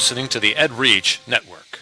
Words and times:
listening 0.00 0.28
to 0.28 0.40
the 0.40 0.54
EdReach 0.54 1.18
Network. 1.28 1.78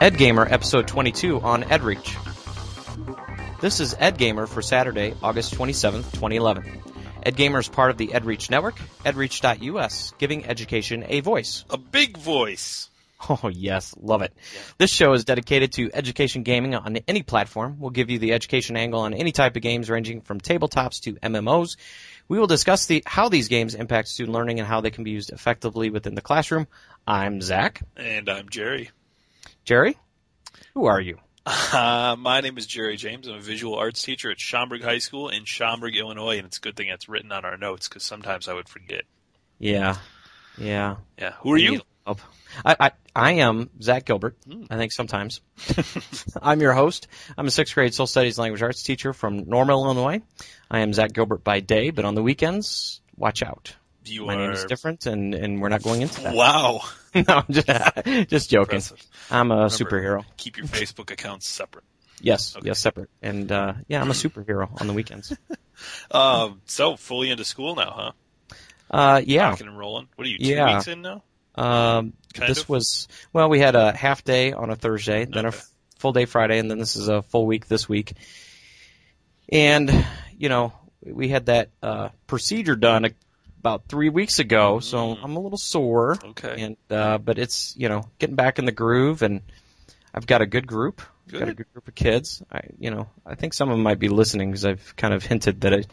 Ed 0.00 0.16
Gamer 0.16 0.46
episode 0.48 0.86
22 0.86 1.40
on 1.40 1.64
EdReach. 1.64 2.14
This 3.60 3.80
is 3.80 3.96
Ed 3.98 4.16
Gamer 4.16 4.46
for 4.46 4.62
Saturday, 4.62 5.16
August 5.24 5.56
27th, 5.56 6.12
2011. 6.12 6.82
Ed 7.24 7.34
Gamer 7.34 7.58
is 7.58 7.68
part 7.68 7.90
of 7.90 7.98
the 7.98 8.12
EdReach 8.14 8.48
network, 8.48 8.76
edreach.us, 9.04 10.14
giving 10.18 10.46
education 10.46 11.04
a 11.08 11.18
voice. 11.18 11.64
A 11.68 11.76
big 11.76 12.16
voice. 12.16 12.91
Oh, 13.28 13.48
yes, 13.48 13.94
love 14.00 14.22
it. 14.22 14.32
This 14.78 14.90
show 14.90 15.12
is 15.12 15.24
dedicated 15.24 15.72
to 15.74 15.90
education 15.94 16.42
gaming 16.42 16.74
on 16.74 16.96
any 17.08 17.22
platform. 17.22 17.76
We'll 17.78 17.90
give 17.90 18.10
you 18.10 18.18
the 18.18 18.32
education 18.32 18.76
angle 18.76 19.00
on 19.00 19.14
any 19.14 19.32
type 19.32 19.54
of 19.54 19.62
games 19.62 19.88
ranging 19.88 20.22
from 20.22 20.40
tabletops 20.40 21.00
to 21.02 21.14
MMOs. 21.14 21.76
We 22.28 22.38
will 22.38 22.46
discuss 22.46 22.86
the 22.86 23.02
how 23.06 23.28
these 23.28 23.48
games 23.48 23.74
impact 23.74 24.08
student 24.08 24.34
learning 24.34 24.58
and 24.58 24.68
how 24.68 24.80
they 24.80 24.90
can 24.90 25.04
be 25.04 25.12
used 25.12 25.30
effectively 25.30 25.90
within 25.90 26.14
the 26.14 26.20
classroom. 26.20 26.66
I'm 27.06 27.40
Zach. 27.40 27.82
And 27.96 28.28
I'm 28.28 28.48
Jerry. 28.48 28.90
Jerry, 29.64 29.96
who 30.74 30.86
are 30.86 31.00
you? 31.00 31.18
Uh, 31.44 32.16
my 32.18 32.40
name 32.40 32.56
is 32.56 32.66
Jerry 32.66 32.96
James. 32.96 33.26
I'm 33.26 33.34
a 33.34 33.40
visual 33.40 33.74
arts 33.74 34.02
teacher 34.02 34.30
at 34.30 34.38
Schaumburg 34.38 34.82
High 34.82 34.98
School 34.98 35.28
in 35.28 35.44
Schaumburg, 35.44 35.96
Illinois, 35.96 36.38
and 36.38 36.46
it's 36.46 36.58
a 36.58 36.60
good 36.60 36.76
thing 36.76 36.88
that's 36.88 37.08
written 37.08 37.32
on 37.32 37.44
our 37.44 37.56
notes 37.56 37.88
because 37.88 38.04
sometimes 38.04 38.48
I 38.48 38.54
would 38.54 38.68
forget. 38.68 39.02
Yeah, 39.58 39.96
yeah. 40.58 40.96
Yeah. 41.18 41.32
Who 41.40 41.52
are 41.52 41.58
you? 41.58 41.80
I, 42.64 42.76
I, 42.78 42.90
I 43.14 43.32
am 43.34 43.70
Zach 43.80 44.04
Gilbert. 44.04 44.36
I 44.70 44.76
think 44.76 44.92
sometimes. 44.92 45.40
I'm 46.42 46.60
your 46.60 46.72
host. 46.72 47.06
I'm 47.38 47.46
a 47.46 47.50
sixth 47.50 47.74
grade 47.74 47.94
social 47.94 48.06
studies 48.06 48.38
language 48.38 48.62
arts 48.62 48.82
teacher 48.82 49.12
from 49.12 49.48
Normal, 49.48 49.84
Illinois. 49.84 50.20
I 50.70 50.80
am 50.80 50.92
Zach 50.92 51.12
Gilbert 51.12 51.44
by 51.44 51.60
day, 51.60 51.90
but 51.90 52.04
on 52.04 52.14
the 52.14 52.22
weekends, 52.22 53.00
watch 53.16 53.42
out. 53.42 53.74
You 54.04 54.26
My 54.26 54.34
are. 54.34 54.38
name 54.38 54.50
is 54.50 54.64
different, 54.64 55.06
and, 55.06 55.32
and 55.34 55.60
we're 55.62 55.68
not 55.68 55.82
going 55.84 56.02
into 56.02 56.22
that. 56.22 56.34
Wow. 56.34 56.80
no, 57.14 57.22
I'm 57.28 57.44
just, 57.48 57.68
just 58.28 58.50
joking. 58.50 58.76
Impressive. 58.76 59.06
I'm 59.30 59.52
a 59.52 59.54
Remember, 59.54 59.68
superhero. 59.74 60.24
Keep 60.36 60.56
your 60.58 60.66
Facebook 60.66 61.10
accounts 61.12 61.46
separate. 61.46 61.84
Yes, 62.20 62.56
Okay. 62.56 62.66
yes, 62.66 62.78
separate. 62.80 63.10
And 63.22 63.50
uh, 63.52 63.74
yeah, 63.88 64.00
I'm 64.00 64.10
a 64.10 64.14
superhero 64.14 64.80
on 64.80 64.86
the 64.88 64.92
weekends. 64.92 65.36
Um, 66.10 66.62
so 66.66 66.96
fully 66.96 67.30
into 67.30 67.44
school 67.44 67.74
now, 67.76 67.90
huh? 67.96 68.12
Uh, 68.92 69.22
yeah. 69.24 69.50
Rocking 69.50 69.68
and 69.68 69.78
rolling. 69.78 70.08
What 70.16 70.26
are 70.26 70.30
you? 70.30 70.38
Two 70.38 70.44
Yeah. 70.44 70.74
weeks 70.76 70.88
in 70.88 71.02
now? 71.02 71.22
Um, 71.54 72.12
Kind 72.34 72.48
this 72.50 72.62
of? 72.62 72.68
was 72.68 73.08
well, 73.32 73.48
we 73.48 73.58
had 73.58 73.74
a 73.74 73.92
half 73.92 74.24
day 74.24 74.52
on 74.52 74.70
a 74.70 74.76
Thursday, 74.76 75.24
then 75.24 75.44
a 75.44 75.48
Okay. 75.48 75.56
f- 75.58 75.68
full 75.98 76.12
day 76.12 76.24
Friday, 76.24 76.58
and 76.58 76.70
then 76.70 76.78
this 76.78 76.96
is 76.96 77.08
a 77.08 77.22
full 77.22 77.46
week 77.46 77.66
this 77.68 77.88
week. 77.88 78.12
And 79.50 79.90
you 80.38 80.48
know, 80.48 80.72
we 81.04 81.28
had 81.28 81.46
that 81.46 81.70
uh, 81.82 82.08
procedure 82.26 82.76
done 82.76 83.04
a, 83.06 83.10
about 83.60 83.84
three 83.88 84.08
weeks 84.08 84.38
ago, 84.38 84.80
so 84.80 85.12
I'm 85.22 85.36
a 85.36 85.40
little 85.40 85.58
sore. 85.58 86.16
Mm. 86.16 86.30
Okay. 86.30 86.62
And 86.62 86.76
uh, 86.90 87.18
but 87.18 87.38
it's 87.38 87.74
you 87.76 87.88
know 87.88 88.04
getting 88.18 88.36
back 88.36 88.58
in 88.58 88.64
the 88.64 88.72
groove, 88.72 89.22
and 89.22 89.42
I've 90.14 90.26
got 90.26 90.40
a 90.42 90.46
good 90.46 90.66
group. 90.66 91.02
I've 91.26 91.32
Got 91.32 91.42
a 91.42 91.46
Good. 91.46 91.56
good 91.58 91.72
group 91.72 91.88
of 91.88 91.94
kids. 91.94 92.42
I, 92.52 92.60
you 92.78 92.90
know, 92.90 93.08
I 93.24 93.34
think 93.36 93.54
some 93.54 93.68
of 93.70 93.76
them 93.76 93.82
might 93.82 93.98
be 93.98 94.08
listening 94.08 94.50
because 94.50 94.64
I've 94.64 94.94
kind 94.96 95.14
of 95.14 95.22
hinted 95.24 95.60
that 95.62 95.72
I, 95.72 95.84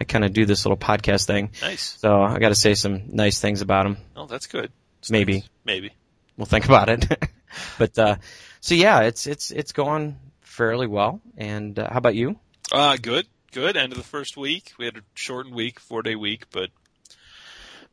I 0.00 0.04
kind 0.04 0.24
of 0.24 0.32
do 0.32 0.46
this 0.46 0.64
little 0.64 0.76
podcast 0.78 1.26
thing. 1.26 1.50
Nice. 1.60 1.98
So 1.98 2.22
I 2.22 2.38
got 2.38 2.50
to 2.50 2.54
say 2.54 2.74
some 2.74 3.02
nice 3.08 3.40
things 3.40 3.62
about 3.62 3.82
them. 3.84 3.96
Oh, 4.14 4.26
that's 4.26 4.46
good. 4.46 4.70
It's 5.00 5.10
Maybe. 5.10 5.34
nice. 5.40 5.48
Maybe. 5.64 5.90
we'll 6.36 6.46
think 6.46 6.64
about 6.66 6.88
it. 6.88 7.06
but 7.78 7.98
uh, 7.98 8.16
so 8.60 8.74
yeah, 8.74 9.00
it's 9.00 9.26
it's 9.26 9.50
it's 9.50 9.72
going 9.72 10.18
fairly 10.40 10.86
well. 10.86 11.20
And 11.36 11.78
uh, 11.78 11.88
how 11.90 11.98
about 11.98 12.14
you? 12.14 12.38
Uh, 12.72 12.96
good, 13.00 13.26
good. 13.52 13.76
End 13.76 13.92
of 13.92 13.98
the 13.98 14.04
first 14.04 14.36
week. 14.36 14.72
We 14.78 14.84
had 14.86 14.96
a 14.96 15.02
shortened 15.14 15.54
week, 15.54 15.80
four 15.80 16.02
day 16.02 16.14
week, 16.14 16.44
but 16.52 16.70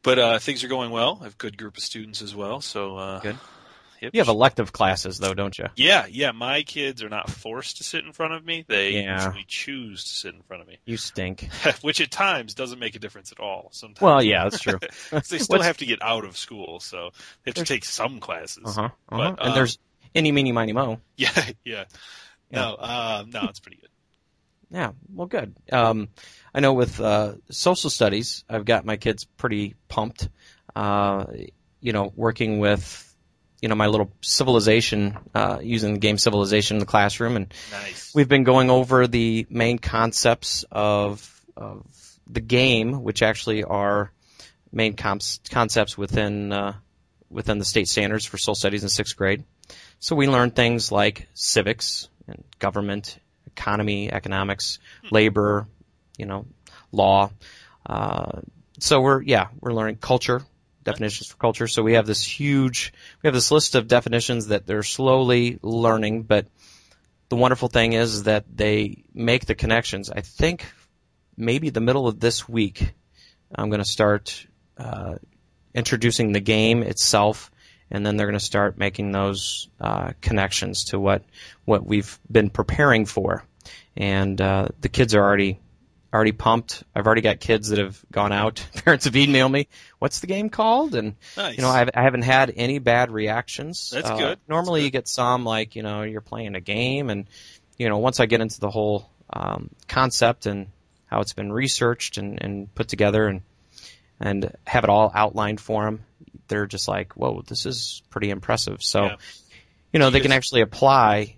but 0.03 0.19
uh, 0.19 0.39
things 0.39 0.63
are 0.63 0.67
going 0.67 0.91
well. 0.91 1.17
I 1.21 1.25
have 1.25 1.33
a 1.33 1.37
good 1.37 1.57
group 1.57 1.77
of 1.77 1.83
students 1.83 2.21
as 2.21 2.35
well. 2.35 2.61
So 2.61 2.97
uh, 2.97 3.19
Good. 3.19 3.37
You 4.13 4.19
have 4.19 4.27
elective 4.27 4.71
classes 4.73 5.17
though, 5.17 5.33
don't 5.33 5.57
you? 5.57 5.65
Yeah, 5.75 6.05
yeah. 6.09 6.31
My 6.31 6.63
kids 6.63 7.03
are 7.03 7.09
not 7.09 7.29
forced 7.29 7.77
to 7.77 7.83
sit 7.83 8.03
in 8.03 8.11
front 8.11 8.33
of 8.33 8.43
me. 8.45 8.65
They 8.67 8.91
Yeah. 9.03 9.23
usually 9.25 9.45
choose 9.47 10.03
to 10.03 10.09
sit 10.09 10.35
in 10.35 10.41
front 10.41 10.61
of 10.61 10.67
me, 10.67 10.79
You 10.85 10.97
stink. 10.97 11.49
which 11.81 12.01
at 12.01 12.11
times 12.11 12.53
doesn't 12.53 12.79
make 12.79 12.95
a 12.95 12.99
difference 12.99 13.31
at 13.31 13.39
all. 13.39 13.69
Sometimes. 13.71 14.01
Well, 14.01 14.23
yeah, 14.23 14.43
that's 14.43 14.59
true. 14.59 14.79
they 15.29 15.37
still 15.37 15.61
have 15.61 15.77
to 15.77 15.85
get 15.85 16.01
out 16.01 16.25
of 16.25 16.35
school, 16.37 16.79
so 16.79 17.11
they 17.43 17.49
have 17.49 17.55
to 17.55 17.63
take 17.63 17.85
some 17.85 18.19
classes. 18.19 18.63
Uh 18.65 18.71
huh. 18.71 18.81
Uh-huh. 18.81 18.91
But, 19.09 19.39
and 19.39 19.49
um, 19.49 19.55
there's 19.55 19.77
any, 20.15 20.31
meeny, 20.31 20.51
miny, 20.51 20.73
mo. 20.73 20.99
Yeah, 21.17 21.49
yeah. 21.63 21.83
No, 22.51 22.75
uh, 22.75 23.23
no, 23.27 23.43
it's 23.49 23.59
pretty 23.59 23.77
good. 23.77 23.89
Yeah. 24.69 24.91
Well, 25.13 25.27
good. 25.27 25.55
Um, 25.71 26.09
I 26.53 26.59
know 26.59 26.73
with 26.73 26.99
uh, 26.99 27.35
social 27.51 27.89
studies, 27.89 28.43
I've 28.49 28.65
got 28.65 28.85
my 28.85 28.97
kids 28.97 29.25
pretty 29.37 29.75
pumped. 29.87 30.29
Uh, 30.75 31.25
you 31.79 31.93
know, 31.93 32.11
working 32.15 32.59
with 32.59 33.12
you 33.63 33.69
know 33.69 33.75
my 33.75 33.87
little 33.87 34.11
civilization, 34.19 35.17
uh, 35.33 35.59
using 35.63 35.93
the 35.93 35.99
game 35.99 36.17
Civilization 36.17 36.75
in 36.75 36.79
the 36.79 36.85
classroom, 36.85 37.37
and 37.37 37.53
Nice. 37.71 38.13
We've 38.13 38.27
been 38.27 38.43
going 38.43 38.69
over 38.69 39.07
the 39.07 39.47
main 39.49 39.79
concepts 39.79 40.65
of, 40.69 41.41
of 41.55 41.85
the 42.27 42.41
game, 42.41 43.03
which 43.03 43.21
actually 43.21 43.63
are 43.63 44.11
main 44.73 44.97
comps, 44.97 45.39
concepts 45.49 45.97
within 45.97 46.51
uh, 46.51 46.73
within 47.29 47.57
the 47.57 47.63
state 47.63 47.87
standards 47.87 48.25
for 48.25 48.37
social 48.37 48.55
studies 48.55 48.83
in 48.83 48.89
sixth 48.89 49.15
grade. 49.15 49.45
So 49.99 50.17
we 50.17 50.27
learned 50.27 50.57
things 50.57 50.91
like 50.91 51.29
civics 51.33 52.09
and 52.27 52.43
government, 52.59 53.17
economy, 53.47 54.11
economics, 54.11 54.79
labor, 55.09 55.67
you 56.17 56.25
know, 56.25 56.47
law. 56.91 57.31
Uh, 57.85 58.41
so 58.79 58.99
we're 58.99 59.21
yeah 59.21 59.47
we're 59.61 59.71
learning 59.71 59.99
culture 60.01 60.41
definitions 60.83 61.27
for 61.27 61.37
culture. 61.37 61.67
So 61.67 61.83
we 61.83 61.93
have 61.93 62.05
this 62.05 62.23
huge 62.23 62.93
we 63.21 63.27
have 63.27 63.33
this 63.33 63.51
list 63.51 63.75
of 63.75 63.87
definitions 63.87 64.47
that 64.47 64.65
they're 64.65 64.83
slowly 64.83 65.59
learning, 65.61 66.23
but 66.23 66.47
the 67.29 67.35
wonderful 67.35 67.67
thing 67.67 67.93
is 67.93 68.23
that 68.23 68.45
they 68.55 69.03
make 69.13 69.45
the 69.45 69.55
connections. 69.55 70.09
I 70.09 70.21
think 70.21 70.65
maybe 71.35 71.69
the 71.69 71.81
middle 71.81 72.07
of 72.07 72.19
this 72.19 72.47
week, 72.47 72.93
I'm 73.53 73.69
going 73.69 73.81
to 73.81 73.89
start 73.89 74.45
uh, 74.77 75.15
introducing 75.73 76.31
the 76.31 76.39
game 76.39 76.83
itself, 76.83 77.49
and 77.89 78.05
then 78.05 78.17
they're 78.17 78.27
going 78.27 78.39
to 78.39 78.45
start 78.45 78.77
making 78.77 79.11
those 79.11 79.69
uh, 79.79 80.11
connections 80.21 80.85
to 80.85 80.99
what 80.99 81.23
what 81.65 81.85
we've 81.85 82.19
been 82.31 82.49
preparing 82.49 83.05
for. 83.05 83.43
And 83.95 84.39
uh, 84.41 84.67
the 84.81 84.89
kids 84.89 85.15
are 85.15 85.23
already 85.23 85.59
already 86.13 86.31
pumped. 86.31 86.83
I've 86.95 87.05
already 87.07 87.21
got 87.21 87.39
kids 87.39 87.69
that 87.69 87.79
have 87.79 87.99
gone 88.11 88.31
out. 88.31 88.65
Parents 88.85 89.05
have 89.05 89.13
emailed 89.15 89.51
me, 89.51 89.67
"What's 89.99 90.19
the 90.19 90.27
game 90.27 90.49
called?" 90.49 90.93
And 90.95 91.15
Nice. 91.35 91.57
you 91.57 91.63
know, 91.63 91.69
I've, 91.69 91.89
I 91.95 92.03
haven't 92.03 92.21
had 92.23 92.53
any 92.55 92.79
bad 92.79 93.09
reactions. 93.11 93.89
That's 93.91 94.09
Uh, 94.09 94.17
good. 94.17 94.39
Normally, 94.47 94.81
That's 94.81 94.85
you 94.85 94.91
get 94.91 95.07
some 95.07 95.43
like 95.43 95.75
you 95.75 95.83
know 95.83 96.03
you're 96.03 96.21
playing 96.21 96.55
a 96.55 96.61
game, 96.61 97.09
and 97.09 97.25
you 97.77 97.89
know 97.89 97.97
once 97.97 98.19
I 98.19 98.25
get 98.27 98.41
into 98.41 98.59
the 98.59 98.69
whole 98.69 99.09
um, 99.31 99.69
concept 99.87 100.45
and 100.45 100.67
how 101.07 101.21
it's 101.21 101.33
been 101.33 101.51
researched 101.51 102.17
and, 102.17 102.41
and 102.41 102.73
put 102.75 102.87
together, 102.87 103.27
and 103.27 103.41
and 104.19 104.55
have 104.65 104.83
it 104.83 104.89
all 104.89 105.11
outlined 105.13 105.59
for 105.59 105.85
them, 105.85 106.03
they're 106.47 106.67
just 106.67 106.87
like, 106.87 107.13
"Whoa, 107.13 107.41
this 107.47 107.65
is 107.65 108.01
pretty 108.09 108.29
impressive." 108.29 108.83
So, 108.83 109.03
Yeah. 109.05 109.15
you 109.91 109.99
know, 109.99 110.09
they 110.11 110.19
can 110.19 110.31
actually 110.31 110.61
apply. 110.61 111.37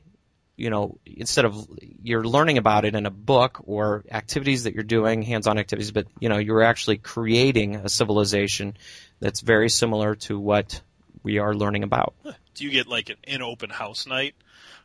You 0.58 0.70
know, 0.70 0.98
instead 1.06 1.46
of 1.46 1.68
you're 2.02 2.24
learning 2.24 2.58
about 2.58 2.86
it 2.86 2.96
in 2.96 3.06
a 3.06 3.12
book 3.12 3.62
or 3.66 4.06
activities 4.10 4.64
that 4.64 4.74
you're 4.74 4.84
doing, 4.84 5.22
hands-on 5.22 5.58
activities, 5.58 5.92
but 5.92 6.08
you 6.20 6.30
know, 6.30 6.38
you're 6.38 6.64
actually 6.64 6.98
creating 6.98 7.76
a 7.76 7.90
civilization 7.90 8.78
that's 9.20 9.42
very 9.42 9.70
similar 9.70 10.16
to 10.16 10.40
what 10.40 10.82
we 11.24 11.40
are 11.40 11.54
learning 11.54 11.84
about. 11.84 12.14
Do 12.54 12.64
you 12.64 12.72
get 12.72 12.88
like 12.88 13.10
an, 13.10 13.18
an 13.28 13.42
open 13.42 13.70
house 13.70 14.08
night 14.08 14.36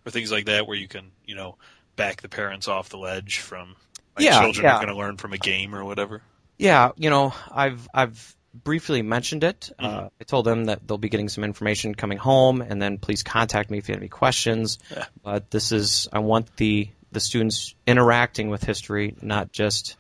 or 0.05 0.11
things 0.11 0.33
like 0.33 0.47
that 0.47 0.67
where 0.67 0.77
you 0.77 0.89
can, 0.89 1.12
you 1.25 1.37
know, 1.37 1.56
back 1.94 2.23
the 2.23 2.29
parents 2.29 2.67
off 2.67 2.89
the 2.89 2.99
ledge 2.99 3.39
from 3.39 3.77
my 4.17 4.25
Yeah, 4.25 4.41
children 4.41 4.65
yeah. 4.65 4.77
are 4.77 4.85
going 4.85 4.93
to 4.93 4.99
learn 4.99 5.19
from 5.19 5.33
a 5.33 5.39
game 5.39 5.75
or 5.75 5.85
whatever? 5.85 6.23
Yeah, 6.59 6.91
you 6.97 7.11
know, 7.11 7.33
I've 7.50 7.89
I've 7.94 8.37
briefly 8.55 9.02
mentioned 9.02 9.44
it. 9.44 9.70
Uh, 9.79 9.88
Mhm. 10.02 10.11
I 10.20 10.25
told 10.25 10.44
them 10.47 10.64
that 10.67 10.87
they'll 10.87 10.99
be 10.99 11.08
getting 11.08 11.29
some 11.29 11.44
information 11.44 11.94
coming 11.94 12.19
home, 12.19 12.61
and 12.62 12.81
then 12.81 12.99
please 12.99 13.23
contact 13.23 13.70
me 13.70 13.79
if 13.79 13.88
you 13.88 13.94
have 13.94 14.02
any 14.02 14.08
questions. 14.08 14.79
Yeah. 14.91 15.06
But 15.23 15.50
this 15.50 15.73
is 15.73 16.08
I 16.12 16.19
want 16.20 16.56
the 16.56 16.88
the 17.12 17.20
students 17.20 17.75
interacting 17.87 18.50
with 18.50 18.62
history, 18.64 19.14
not 19.23 19.52
just 19.52 19.97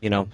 you 0.00 0.10
know 0.10 0.28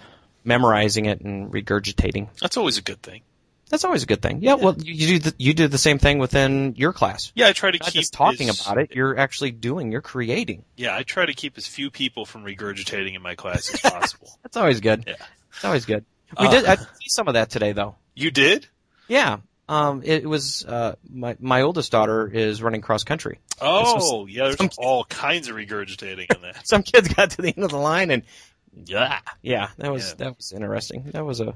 memorizing 0.44 1.06
it 1.06 1.20
and 1.20 1.52
regurgitating. 1.52 2.28
That's 2.40 2.56
always 2.56 2.78
a 2.78 2.82
good 2.82 3.02
thing. 3.02 3.22
That's 3.70 3.84
always 3.84 4.02
a 4.02 4.06
good 4.06 4.22
thing. 4.22 4.38
Yeah, 4.40 4.54
well, 4.54 4.74
you, 4.78 4.94
you 4.94 5.06
do 5.18 5.30
the, 5.30 5.34
you 5.36 5.52
do 5.52 5.68
the 5.68 5.76
same 5.76 5.98
thing 5.98 6.18
within 6.18 6.74
your 6.78 6.94
class. 6.94 7.32
Yeah, 7.34 7.48
I 7.48 7.52
try 7.52 7.70
to 7.70 7.76
Not 7.78 7.84
keep 7.92 8.00
just 8.00 8.14
talking 8.14 8.48
as- 8.48 8.62
about 8.62 8.78
it, 8.78 8.92
you're 8.94 9.18
actually 9.18 9.50
doing, 9.50 9.92
you're 9.92 10.00
creating. 10.00 10.64
Yeah, 10.78 10.96
I 10.96 11.02
try 11.02 11.26
to 11.26 11.34
keep 11.34 11.58
as 11.58 11.66
few 11.66 11.90
people 11.90 12.24
from 12.24 12.44
regurgitating 12.44 13.14
in 13.14 13.20
my 13.20 13.34
class 13.34 13.68
as 13.74 13.80
possible. 13.80 14.30
That's 14.42 14.56
always 14.56 14.80
good. 14.80 15.04
Yeah. 15.06 15.16
It's 15.52 15.64
always 15.66 15.84
good. 15.84 16.06
We 16.38 16.46
Uh, 16.46 16.50
did 16.50 16.64
I 16.66 16.76
see 16.76 17.08
some 17.08 17.28
of 17.28 17.34
that 17.34 17.50
today, 17.50 17.72
though. 17.72 17.96
You 18.14 18.30
did? 18.30 18.66
Yeah, 19.08 19.38
Um, 19.68 20.02
it 20.04 20.28
was 20.28 20.64
uh, 20.66 20.96
my 21.08 21.36
my 21.40 21.62
oldest 21.62 21.92
daughter 21.92 22.26
is 22.26 22.62
running 22.62 22.80
cross 22.80 23.04
country. 23.04 23.38
Oh, 23.60 24.26
yeah, 24.26 24.44
there's 24.44 24.76
all 24.78 25.04
kinds 25.04 25.48
of 25.48 25.56
regurgitating 25.56 26.34
in 26.34 26.42
that. 26.42 26.60
Some 26.68 26.82
kids 26.82 27.08
got 27.08 27.30
to 27.30 27.42
the 27.42 27.48
end 27.56 27.64
of 27.64 27.70
the 27.70 27.78
line 27.78 28.10
and 28.10 28.22
yeah, 28.86 29.18
yeah, 29.42 29.68
that 29.78 29.92
was 29.92 30.08
Yeah. 30.10 30.14
that 30.26 30.36
was 30.36 30.52
interesting. 30.52 31.04
That 31.12 31.24
was 31.24 31.40
a 31.40 31.54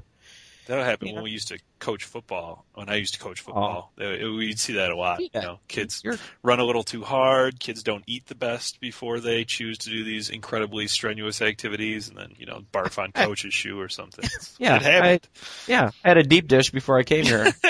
That 0.67 0.83
happened 0.85 1.09
Yeah. 1.09 1.15
when 1.15 1.23
we 1.25 1.31
used 1.31 1.49
to 1.49 1.59
coach 1.79 2.05
football. 2.05 2.65
When 2.73 2.89
I 2.89 2.95
used 2.95 3.13
to 3.15 3.19
coach 3.19 3.41
oh. 3.41 3.43
football, 3.45 3.91
It- 3.97 4.23
we'd 4.25 4.59
see 4.59 4.73
that 4.73 4.89
a 4.91 4.95
lot. 4.95 5.19
Yeah. 5.21 5.27
You 5.33 5.41
know, 5.41 5.59
kids 5.67 6.01
You're- 6.03 6.17
run 6.41 6.59
a 6.59 6.63
little 6.63 6.83
too 6.83 7.03
hard. 7.03 7.59
Kids 7.59 7.83
don't 7.83 8.03
eat 8.07 8.25
the 8.27 8.35
best 8.35 8.79
before 8.79 9.19
they 9.19 9.43
choose 9.43 9.77
to 9.79 9.89
do 9.89 10.03
these 10.03 10.29
incredibly 10.29 10.87
strenuous 10.87 11.41
activities, 11.41 12.07
and 12.09 12.17
then 12.17 12.33
you 12.37 12.45
know 12.45 12.63
barf 12.71 12.97
on 13.01 13.11
coach's 13.13 13.53
shoe 13.53 13.79
or 13.79 13.89
something. 13.89 14.25
yeah. 14.59 14.77
it 14.77 14.81
happened. 14.81 15.27
yeah, 15.67 15.91
I 16.03 16.07
had 16.07 16.17
a 16.17 16.23
deep 16.23 16.47
dish 16.47 16.71
before 16.71 16.97
I 16.97 17.03
came 17.03 17.25
here. 17.25 17.51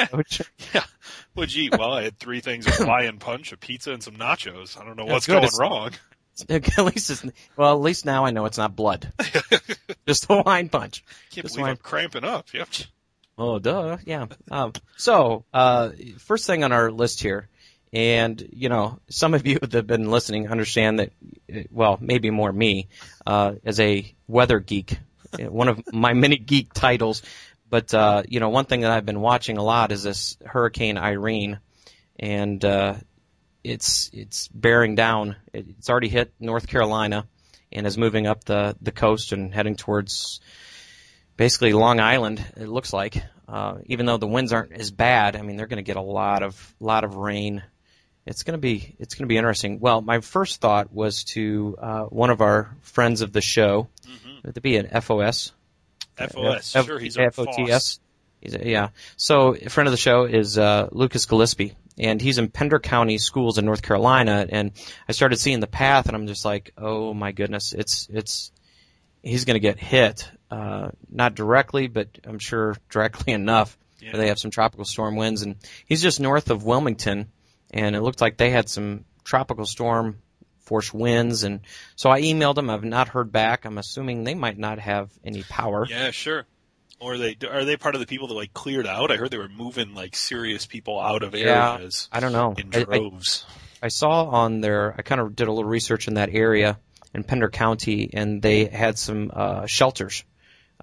Yeah. 0.73 0.83
What'd 1.33 1.53
you 1.55 1.63
eat? 1.65 1.77
Well, 1.77 1.91
I 1.93 2.03
had 2.03 2.17
three 2.19 2.39
things: 2.39 2.65
a 2.67 2.71
Hawaiian 2.71 3.17
punch, 3.19 3.51
a 3.51 3.57
pizza, 3.57 3.91
and 3.91 4.01
some 4.03 4.15
nachos. 4.15 4.79
I 4.79 4.85
don't 4.85 4.95
know 4.95 5.05
Yeah, 5.05 5.13
what's 5.13 5.25
good. 5.25 5.33
going 5.33 5.43
It's- 5.45 5.59
wrong. 5.59 5.91
at 6.49 6.77
least 6.79 7.09
it's 7.11 7.25
well, 7.55 7.73
at 7.73 7.81
least 7.81 8.05
now 8.05 8.25
I 8.25 8.31
know 8.31 8.45
it's 8.45 8.57
not 8.57 8.75
blood. 8.75 9.11
Just 10.07 10.25
a 10.29 10.41
wine 10.41 10.69
punch. 10.69 11.03
Can't 11.31 11.45
Just 11.45 11.55
believe 11.55 11.63
wine- 11.63 11.71
I'm 11.71 11.77
cramping 11.77 12.23
up. 12.23 12.53
Yep. 12.53 12.67
Oh, 13.37 13.59
duh. 13.59 13.97
Yeah. 14.05 14.27
Um, 14.51 14.73
so, 14.97 15.45
uh, 15.53 15.91
first 16.19 16.45
thing 16.45 16.63
on 16.63 16.71
our 16.71 16.91
list 16.91 17.21
here, 17.21 17.49
and 17.91 18.47
you 18.51 18.69
know, 18.69 18.99
some 19.09 19.33
of 19.33 19.45
you 19.47 19.59
that 19.59 19.73
have 19.73 19.87
been 19.87 20.09
listening 20.09 20.49
understand 20.49 20.99
that, 20.99 21.11
well, 21.71 21.97
maybe 21.99 22.29
more 22.29 22.51
me, 22.51 22.89
uh, 23.25 23.53
as 23.63 23.79
a 23.79 24.13
weather 24.27 24.59
geek, 24.59 24.97
one 25.39 25.67
of 25.67 25.81
my 25.93 26.13
many 26.13 26.37
geek 26.37 26.73
titles. 26.73 27.21
But 27.69 27.93
uh, 27.93 28.23
you 28.27 28.39
know, 28.39 28.49
one 28.49 28.65
thing 28.65 28.81
that 28.81 28.91
I've 28.91 29.05
been 29.05 29.21
watching 29.21 29.57
a 29.57 29.63
lot 29.63 29.91
is 29.91 30.03
this 30.03 30.37
Hurricane 30.45 30.97
Irene, 30.97 31.59
and 32.19 32.63
uh, 32.63 32.95
it's 33.63 34.09
it's 34.13 34.47
bearing 34.49 34.95
down. 34.95 35.35
It- 35.53 35.65
It's 35.77 35.89
already 35.89 36.09
hit 36.09 36.33
North 36.39 36.67
Carolina, 36.67 37.25
and 37.71 37.85
is 37.87 37.97
moving 37.97 38.27
up 38.27 38.43
the 38.43 38.75
the 38.81 38.91
coast 38.91 39.31
and 39.31 39.53
heading 39.53 39.75
towards 39.75 40.39
basically 41.37 41.73
Long 41.73 41.99
Island. 41.99 42.43
It 42.57 42.67
looks 42.67 42.93
like, 42.93 43.23
uh, 43.47 43.75
even 43.85 44.05
though 44.05 44.17
the 44.17 44.27
winds 44.27 44.53
aren't 44.53 44.73
as 44.73 44.91
bad, 44.91 45.35
I 45.35 45.41
mean 45.41 45.55
they're 45.57 45.67
going 45.67 45.83
to 45.83 45.87
get 45.87 45.97
a 45.97 46.01
lot 46.01 46.43
of 46.43 46.75
lot 46.79 47.03
of 47.03 47.15
rain. 47.15 47.63
It's 48.25 48.43
going 48.43 48.53
to 48.53 48.61
be 48.61 48.95
it's 48.99 49.15
going 49.15 49.23
to 49.23 49.27
be 49.27 49.37
interesting. 49.37 49.79
Well, 49.79 50.01
my 50.01 50.19
first 50.21 50.61
thought 50.61 50.93
was 50.93 51.23
to 51.35 51.75
uh, 51.81 52.03
one 52.05 52.29
of 52.29 52.41
our 52.41 52.75
friends 52.81 53.21
of 53.21 53.33
the 53.33 53.41
show. 53.41 53.87
Would 54.45 54.57
it 54.57 54.61
be 54.63 54.77
an 54.77 54.87
FOS? 55.01 55.51
FOS. 56.17 56.75
F- 56.75 56.85
Sure, 56.85 56.99
he's 56.99 57.17
a 57.17 57.31
FOTS. 57.31 57.99
He's 58.41 58.55
a, 58.55 58.67
yeah. 58.69 58.89
So 59.17 59.55
a 59.55 59.69
friend 59.69 59.87
of 59.87 59.91
the 59.91 59.97
show 59.97 60.25
is 60.25 60.57
uh, 60.57 60.89
Lucas 60.91 61.25
Gillespie, 61.25 61.75
and 61.97 62.21
he's 62.21 62.37
in 62.37 62.49
Pender 62.49 62.79
County 62.79 63.17
Schools 63.17 63.57
in 63.57 63.65
North 63.65 63.81
Carolina. 63.81 64.45
And 64.49 64.71
I 65.07 65.11
started 65.11 65.37
seeing 65.37 65.59
the 65.59 65.67
path, 65.67 66.07
and 66.07 66.15
I'm 66.15 66.27
just 66.27 66.45
like, 66.45 66.73
oh 66.77 67.13
my 67.13 67.31
goodness, 67.31 67.73
it's 67.73 68.07
it's 68.11 68.51
he's 69.21 69.45
going 69.45 69.55
to 69.55 69.59
get 69.59 69.79
hit, 69.79 70.29
uh, 70.51 70.89
not 71.09 71.35
directly, 71.35 71.87
but 71.87 72.07
I'm 72.25 72.39
sure 72.39 72.75
directly 72.89 73.33
enough. 73.33 73.77
Yeah. 73.99 74.17
They 74.17 74.27
have 74.27 74.39
some 74.39 74.51
tropical 74.51 74.85
storm 74.85 75.15
winds, 75.15 75.43
and 75.43 75.55
he's 75.85 76.01
just 76.01 76.19
north 76.19 76.49
of 76.49 76.65
Wilmington, 76.65 77.31
and 77.71 77.95
it 77.95 78.01
looked 78.01 78.19
like 78.19 78.37
they 78.37 78.49
had 78.49 78.67
some 78.67 79.05
tropical 79.23 79.65
storm 79.65 80.17
force 80.59 80.93
winds, 80.93 81.43
and 81.43 81.61
so 81.95 82.09
I 82.09 82.21
emailed 82.21 82.55
them. 82.55 82.69
I've 82.69 82.83
not 82.83 83.07
heard 83.07 83.31
back. 83.31 83.65
I'm 83.65 83.77
assuming 83.77 84.23
they 84.23 84.35
might 84.35 84.57
not 84.57 84.79
have 84.79 85.09
any 85.23 85.43
power. 85.43 85.85
Yeah, 85.89 86.11
sure. 86.11 86.45
Or 87.03 87.17
they 87.17 87.35
are 87.49 87.65
they 87.65 87.75
part 87.77 87.95
of 87.95 88.01
the 88.01 88.07
people 88.07 88.27
that 88.29 88.33
like 88.33 88.53
cleared 88.53 88.87
out? 88.87 89.11
I 89.11 89.17
heard 89.17 89.29
they 89.29 89.37
were 89.37 89.49
moving 89.49 89.93
like 89.93 90.15
serious 90.15 90.65
people 90.65 90.99
out 90.99 91.21
of 91.23 91.35
Yeah. 91.35 91.73
areas 91.75 92.07
I 92.11 92.19
don't 92.21 92.31
know. 92.31 92.55
in 92.57 92.69
I, 92.73 92.79
I, 92.79 92.83
droves. 92.83 93.45
I 93.81 93.89
saw 93.89 94.25
on 94.25 94.61
their, 94.61 94.95
I 94.97 95.01
kind 95.01 95.19
of 95.19 95.35
did 95.35 95.47
a 95.49 95.51
little 95.51 95.69
research 95.69 96.07
in 96.07 96.13
that 96.13 96.29
area 96.31 96.79
in 97.13 97.23
Pender 97.25 97.49
County, 97.49 98.09
and 98.13 98.41
they 98.41 98.65
had 98.65 98.97
some 98.97 99.29
uh, 99.33 99.65
shelters 99.65 100.23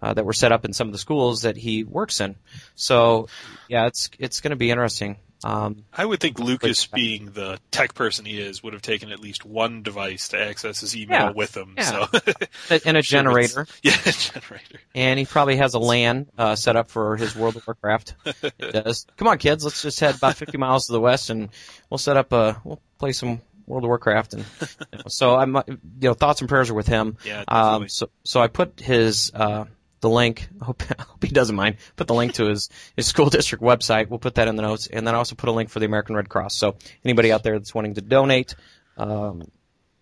uh, 0.03 0.13
that 0.13 0.25
were 0.27 0.35
set 0.35 0.53
up 0.53 0.65
in 0.67 0.73
some 0.75 0.89
of 0.89 0.93
the 0.93 0.99
schools 0.99 1.43
that 1.43 1.57
he 1.57 1.83
works 1.85 2.21
in. 2.21 2.37
So, 2.75 3.29
yeah, 3.69 3.87
it's 3.87 4.11
it's 4.19 4.41
going 4.41 4.51
to 4.51 4.57
be 4.57 4.71
interesting. 4.71 5.17
Um, 5.43 5.85
I 5.93 6.05
would 6.05 6.21
think 6.21 6.39
Lucas, 6.39 6.87
being 6.87 7.31
the 7.33 7.59
tech 7.71 7.95
person 7.95 8.25
he 8.27 8.39
is, 8.41 8.63
would 8.63 8.73
have 8.75 8.83
taken 8.83 9.11
at 9.11 9.21
least 9.21 9.45
one 9.45 9.83
device 9.83 10.29
to 10.29 10.41
access 10.41 10.81
his 10.81 10.95
email 10.97 11.19
Yeah. 11.19 11.31
with 11.31 11.57
him. 11.57 11.75
Yeah. 11.79 12.07
So 12.07 12.79
and 12.85 12.97
a 12.97 13.03
generator, 13.17 13.67
yeah, 13.83 13.97
generator. 13.97 14.81
and 14.95 15.19
he 15.19 15.25
probably 15.25 15.57
has 15.57 15.75
a 15.75 15.79
LAN 15.79 16.27
uh, 16.37 16.57
set 16.57 16.77
up 16.77 16.91
for 16.91 17.17
his 17.17 17.35
World 17.35 17.57
of 17.57 17.67
Warcraft. 17.67 18.15
It 18.43 18.85
does. 18.85 19.07
Come 19.17 19.29
on, 19.29 19.39
kids, 19.39 19.65
let's 19.65 19.83
just 19.83 19.99
head 20.01 20.17
about 20.17 20.37
50 20.37 20.59
miles 20.59 20.87
to 20.87 20.93
the 20.93 21.01
west, 21.01 21.31
and 21.31 21.49
we'll 21.89 21.99
set 21.99 22.17
up 22.17 22.33
a, 22.33 22.61
we'll 22.65 22.81
play 22.99 23.13
some 23.13 23.41
World 23.67 23.85
of 23.85 23.89
Warcraft. 23.89 24.35
And 24.35 24.45
you 24.93 24.99
know, 24.99 25.05
so 25.09 25.37
I'm, 25.37 25.57
uh, 25.57 25.63
you 25.67 25.77
know, 26.03 26.15
thoughts 26.15 26.41
and 26.41 26.49
prayers 26.49 26.69
are 26.71 26.75
with 26.75 26.87
him. 26.89 27.17
Yeah, 27.25 27.45
Um, 27.49 27.89
so, 27.89 28.11
so 28.25 28.41
I 28.41 28.49
put 28.49 28.81
his 28.81 29.31
uh, 29.35 29.65
the 30.01 30.11
link. 30.11 30.49
I 30.61 30.65
hope, 30.65 30.83
I 30.99 31.03
hope 31.03 31.23
he 31.23 31.31
doesn't 31.31 31.57
mind. 31.57 31.77
Put 31.97 32.07
the 32.07 32.15
link 32.15 32.35
to 32.35 32.47
his 32.47 32.69
his 32.97 33.07
school 33.07 33.31
district 33.31 33.63
website. 33.63 34.09
We'll 34.09 34.19
put 34.19 34.37
that 34.37 34.49
in 34.49 34.57
the 34.57 34.63
notes, 34.63 34.87
and 34.87 35.07
then 35.07 35.15
I 35.15 35.19
also 35.19 35.35
put 35.35 35.49
a 35.49 35.53
link 35.53 35.71
for 35.71 35.81
the 35.81 35.87
American 35.87 36.17
Red 36.17 36.29
Cross. 36.29 36.57
So 36.57 36.77
anybody 37.05 37.33
out 37.33 37.43
there 37.43 37.59
that's 37.59 37.75
wanting 37.75 37.95
to 37.95 38.01
donate, 38.01 38.55
um, 38.97 39.43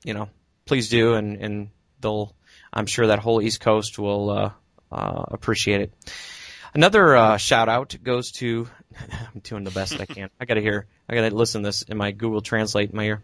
you 0.05 0.15
know, 0.15 0.29
please 0.65 0.89
do, 0.89 1.15
and 1.15 1.37
and 1.37 1.71
they'll. 2.00 2.35
I'm 2.73 2.87
sure 2.87 3.06
that 3.06 3.19
whole 3.19 3.41
East 3.41 3.61
Coast 3.61 3.99
will 3.99 4.31
uh, 4.31 4.50
uh, 4.93 5.25
appreciate 5.29 5.81
it. 5.81 5.93
Another 6.75 7.17
uh, 7.17 7.37
shout 7.39 7.69
out 7.69 7.97
goes 8.03 8.33
to. 8.33 8.69
I'm 9.35 9.41
doing 9.41 9.65
the 9.65 9.71
best 9.71 10.00
I 10.00 10.06
can. 10.06 10.31
I 10.41 10.45
gotta 10.45 10.61
hear. 10.61 10.87
I 11.09 11.15
gotta 11.15 11.35
listen 11.35 11.62
to 11.62 11.69
this 11.69 11.83
in 11.83 11.97
my 11.97 12.12
Google 12.12 12.43
Translate 12.43 12.91
in 12.91 12.97
my 12.97 13.05
ear. 13.05 13.23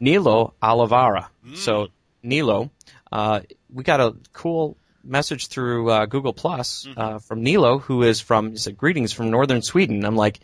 Nilo 0.00 0.54
Olivara. 0.62 1.28
So 1.54 1.88
Nilo, 2.22 2.70
uh, 3.10 3.40
we 3.72 3.82
got 3.84 4.00
a 4.00 4.16
cool 4.32 4.76
message 5.08 5.48
through 5.48 5.90
uh, 5.90 6.06
Google 6.06 6.32
Plus 6.32 6.86
uh, 6.96 7.18
from 7.18 7.42
Nilo, 7.42 7.78
who 7.78 8.02
is 8.02 8.20
from. 8.20 8.50
He 8.52 8.56
said, 8.58 8.76
"Greetings 8.76 9.12
from 9.12 9.30
northern 9.30 9.62
Sweden." 9.62 10.04
I'm 10.04 10.16
like, 10.16 10.40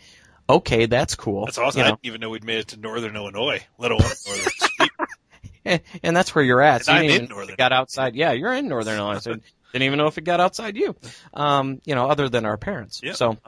okay, 0.48 0.86
that's 0.86 1.14
cool. 1.14 1.44
That's 1.44 1.58
awesome. 1.58 1.78
You 1.78 1.84
I 1.84 1.88
know, 1.88 1.94
didn't 1.96 2.06
even 2.06 2.20
know 2.20 2.30
we'd 2.30 2.44
made 2.44 2.58
it 2.58 2.68
to 2.68 2.76
northern 2.78 3.16
Illinois, 3.16 3.64
let 3.78 3.90
alone 3.90 4.02
northern 4.02 4.52
Sweden. 4.52 4.88
and, 5.64 5.80
and 6.02 6.16
that's 6.16 6.34
where 6.34 6.44
you're 6.44 6.62
at. 6.62 6.84
So 6.84 6.92
you 6.92 6.98
I'm 6.98 7.04
in 7.04 7.10
even 7.10 7.20
know 7.20 7.24
if 7.24 7.30
northern 7.30 7.56
got 7.56 7.72
outside. 7.72 8.14
Yeah, 8.14 8.32
you're 8.32 8.54
in 8.54 8.68
northern 8.68 8.98
Illinois. 8.98 9.20
So 9.20 9.34
didn't 9.72 9.86
even 9.86 9.98
know 9.98 10.06
if 10.06 10.18
it 10.18 10.24
got 10.24 10.40
outside 10.40 10.76
you. 10.76 10.94
Um, 11.32 11.80
you 11.84 11.94
know, 11.94 12.08
other 12.08 12.28
than 12.28 12.44
our 12.44 12.56
parents. 12.56 13.00
Yeah. 13.02 13.12
So 13.12 13.38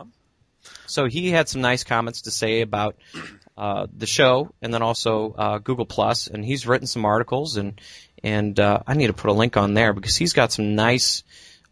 so 0.86 1.06
he 1.06 1.30
had 1.30 1.48
some 1.48 1.60
nice 1.60 1.84
comments 1.84 2.22
to 2.22 2.30
say 2.30 2.60
about 2.60 2.96
uh, 3.56 3.86
the 3.96 4.06
show, 4.06 4.50
and 4.60 4.72
then 4.72 4.82
also 4.82 5.32
uh, 5.32 5.58
Google 5.58 5.86
Plus, 5.86 6.26
and 6.26 6.44
he's 6.44 6.66
written 6.66 6.86
some 6.86 7.04
articles, 7.04 7.56
and 7.56 7.80
and 8.22 8.58
uh, 8.58 8.80
I 8.86 8.94
need 8.94 9.08
to 9.08 9.12
put 9.12 9.30
a 9.30 9.34
link 9.34 9.56
on 9.56 9.74
there 9.74 9.92
because 9.92 10.16
he's 10.16 10.32
got 10.32 10.52
some 10.52 10.74
nice 10.74 11.22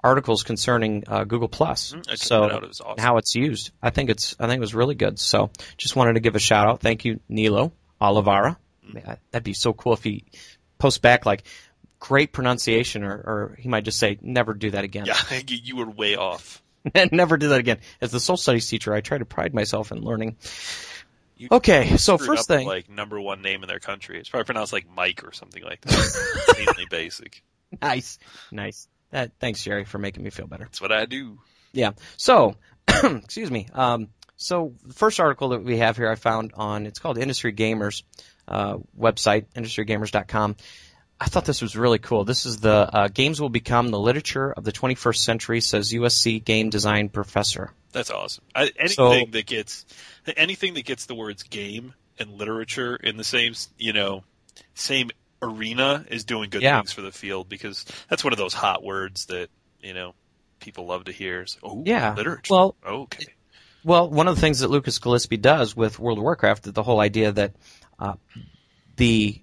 articles 0.02 0.42
concerning 0.42 1.04
uh, 1.06 1.24
Google 1.24 1.48
Plus. 1.48 1.92
Mm, 1.92 2.18
so. 2.18 2.44
It 2.44 2.64
awesome. 2.64 2.98
how 2.98 3.16
it's 3.16 3.34
used, 3.34 3.70
I 3.82 3.90
think 3.90 4.10
it's 4.10 4.36
I 4.38 4.46
think 4.46 4.58
it 4.58 4.60
was 4.60 4.74
really 4.74 4.94
good. 4.94 5.18
So 5.18 5.50
just 5.76 5.96
wanted 5.96 6.14
to 6.14 6.20
give 6.20 6.36
a 6.36 6.40
shout 6.40 6.68
out. 6.68 6.80
Thank 6.80 7.04
you, 7.04 7.20
Nilo 7.28 7.72
Olivara. 8.00 8.56
Mm. 8.86 9.18
That'd 9.30 9.44
be 9.44 9.54
so 9.54 9.72
cool 9.72 9.94
if 9.94 10.04
he 10.04 10.24
posts 10.78 10.98
back 10.98 11.24
like 11.26 11.44
great 11.98 12.32
pronunciation, 12.32 13.02
or, 13.02 13.14
or 13.14 13.56
he 13.58 13.68
might 13.68 13.84
just 13.84 13.98
say 13.98 14.18
never 14.20 14.52
do 14.52 14.70
that 14.72 14.84
again. 14.84 15.06
yeah, 15.06 15.16
you, 15.48 15.58
you 15.62 15.76
were 15.76 15.88
way 15.88 16.16
off. 16.16 16.62
and 16.94 17.10
never 17.12 17.38
do 17.38 17.48
that 17.48 17.60
again. 17.60 17.78
As 18.00 18.10
the 18.10 18.20
social 18.20 18.36
studies 18.36 18.68
teacher, 18.68 18.92
I 18.92 19.00
try 19.00 19.16
to 19.16 19.24
pride 19.24 19.54
myself 19.54 19.90
in 19.90 20.02
learning. 20.02 20.36
You 21.36 21.48
Okay, 21.50 21.96
so 21.96 22.16
first 22.16 22.46
thing, 22.46 22.66
like 22.66 22.88
number 22.88 23.20
one 23.20 23.42
name 23.42 23.62
in 23.62 23.68
their 23.68 23.80
country. 23.80 24.20
It's 24.20 24.28
probably 24.28 24.44
pronounced 24.44 24.72
like 24.72 24.86
Mike 24.88 25.24
or 25.24 25.32
something 25.32 25.62
like 25.62 25.80
that. 25.82 26.46
Insanely 26.58 26.86
basic. 26.88 27.42
nice, 27.82 28.18
nice. 28.52 28.88
That, 29.10 29.32
thanks, 29.38 29.62
Jerry, 29.62 29.84
for 29.84 29.98
making 29.98 30.24
me 30.24 30.30
feel 30.30 30.46
better. 30.46 30.64
That's 30.64 30.80
what 30.80 30.92
I 30.92 31.06
do. 31.06 31.38
Yeah. 31.72 31.92
So, 32.16 32.56
excuse 32.88 33.50
me. 33.50 33.68
Um, 33.72 34.08
so 34.36 34.74
the 34.84 34.94
first 34.94 35.20
article 35.20 35.50
that 35.50 35.62
we 35.62 35.78
have 35.78 35.96
here, 35.96 36.10
I 36.10 36.16
found 36.16 36.52
on 36.54 36.86
it's 36.86 36.98
called 36.98 37.18
Industry 37.18 37.52
Gamers 37.52 38.02
uh, 38.48 38.78
website, 38.98 39.46
industrygamers.com. 39.54 40.56
I 41.20 41.26
thought 41.26 41.44
this 41.44 41.62
was 41.62 41.76
really 41.76 41.98
cool. 41.98 42.24
This 42.24 42.44
is 42.44 42.58
the 42.58 42.72
uh, 42.92 43.08
games 43.08 43.40
will 43.40 43.48
become 43.48 43.88
the 43.88 43.98
literature 43.98 44.52
of 44.52 44.64
the 44.64 44.72
21st 44.72 45.16
century, 45.16 45.60
says 45.60 45.92
USC 45.92 46.44
game 46.44 46.70
design 46.70 47.08
professor. 47.08 47.72
That's 47.94 48.10
awesome. 48.10 48.44
I, 48.54 48.70
anything 48.78 48.88
So- 48.88 49.24
that 49.30 49.46
gets 49.46 49.86
anything 50.36 50.74
that 50.74 50.84
gets 50.84 51.06
the 51.06 51.14
words 51.14 51.42
game 51.44 51.94
and 52.18 52.32
literature 52.32 52.96
in 52.96 53.16
the 53.16 53.24
same, 53.24 53.54
you 53.78 53.92
know, 53.94 54.22
same 54.74 55.10
arena 55.40 56.04
is 56.10 56.24
doing 56.24 56.50
good 56.50 56.62
Yeah. 56.62 56.78
things 56.80 56.92
for 56.92 57.00
the 57.02 57.12
field 57.12 57.48
because 57.48 57.84
that's 58.10 58.22
one 58.24 58.32
of 58.32 58.38
those 58.38 58.52
hot 58.54 58.82
words 58.82 59.26
that 59.26 59.48
you 59.82 59.94
know 59.94 60.14
people 60.60 60.86
love 60.86 61.04
to 61.04 61.12
hear. 61.12 61.42
It's, 61.42 61.56
oh, 61.62 61.82
Yeah. 61.86 62.14
literature. 62.14 62.52
Well, 62.52 62.76
okay. 62.86 63.26
Well, 63.84 64.08
one 64.10 64.28
of 64.28 64.34
the 64.34 64.40
things 64.40 64.60
that 64.60 64.68
Lucas 64.68 64.98
Gillespie 64.98 65.36
does 65.36 65.76
with 65.76 65.98
World 65.98 66.18
of 66.18 66.22
Warcraft, 66.24 66.66
is 66.66 66.72
the 66.72 66.82
whole 66.82 67.00
idea 67.00 67.32
that 67.32 67.54
uh, 67.98 68.14
the 68.96 69.40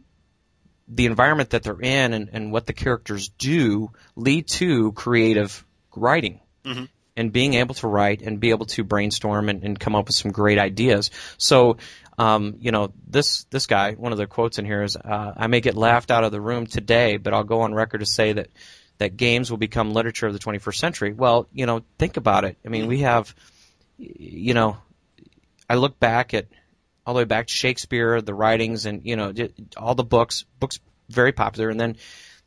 the 0.87 1.05
environment 1.05 1.51
that 1.51 1.63
they're 1.63 1.79
in 1.79 2.13
and, 2.13 2.29
and 2.33 2.51
what 2.51 2.65
the 2.65 2.73
characters 2.73 3.29
do 3.37 3.91
lead 4.17 4.45
to 4.47 4.91
creative 4.93 5.65
writing. 5.95 6.41
Mhm. 6.65 6.89
And 7.15 7.31
being 7.31 7.55
able 7.55 7.75
to 7.75 7.87
write 7.87 8.21
and 8.21 8.39
be 8.39 8.51
able 8.51 8.65
to 8.65 8.83
brainstorm 8.83 9.49
and, 9.49 9.63
and 9.63 9.79
come 9.79 9.95
up 9.95 10.07
with 10.07 10.15
some 10.15 10.31
great 10.31 10.57
ideas. 10.57 11.11
So, 11.37 11.77
um, 12.17 12.55
you 12.59 12.71
know, 12.71 12.93
this 13.07 13.45
this 13.45 13.67
guy, 13.67 13.93
one 13.93 14.11
of 14.11 14.17
the 14.17 14.27
quotes 14.27 14.59
in 14.59 14.65
here 14.65 14.83
is, 14.83 14.95
uh, 14.95 15.33
"I 15.35 15.47
may 15.47 15.61
get 15.61 15.75
laughed 15.75 16.11
out 16.11 16.23
of 16.23 16.31
the 16.31 16.41
room 16.41 16.67
today, 16.67 17.17
but 17.17 17.33
I'll 17.33 17.43
go 17.43 17.61
on 17.61 17.73
record 17.73 17.99
to 17.99 18.05
say 18.05 18.33
that 18.33 18.49
that 18.99 19.17
games 19.17 19.49
will 19.49 19.57
become 19.57 19.91
literature 19.91 20.27
of 20.27 20.33
the 20.33 20.39
21st 20.39 20.79
century." 20.79 21.13
Well, 21.13 21.47
you 21.51 21.65
know, 21.65 21.83
think 21.97 22.17
about 22.17 22.45
it. 22.45 22.57
I 22.65 22.69
mean, 22.69 22.87
we 22.87 22.99
have, 22.99 23.33
you 23.97 24.53
know, 24.53 24.77
I 25.69 25.75
look 25.75 25.99
back 25.99 26.33
at 26.33 26.47
all 27.05 27.13
the 27.13 27.19
way 27.19 27.25
back 27.25 27.47
to 27.47 27.53
Shakespeare, 27.53 28.21
the 28.21 28.33
writings, 28.33 28.85
and 28.85 29.05
you 29.05 29.15
know, 29.15 29.33
all 29.75 29.95
the 29.95 30.03
books. 30.03 30.45
Books 30.59 30.79
very 31.09 31.31
popular, 31.31 31.69
and 31.69 31.79
then 31.79 31.97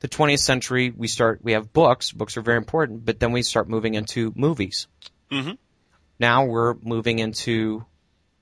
the 0.04 0.08
20th 0.08 0.40
century, 0.40 0.92
we 0.94 1.08
start, 1.08 1.40
we 1.42 1.52
have 1.52 1.72
books. 1.72 2.12
Books 2.12 2.36
are 2.36 2.42
very 2.42 2.58
important, 2.58 3.06
but 3.06 3.18
then 3.18 3.32
we 3.32 3.40
start 3.40 3.70
moving 3.70 3.94
into 3.94 4.34
movies. 4.36 4.86
Mm-hmm. 5.32 5.52
Now 6.20 6.44
we're 6.44 6.74
moving 6.82 7.20
into, 7.20 7.86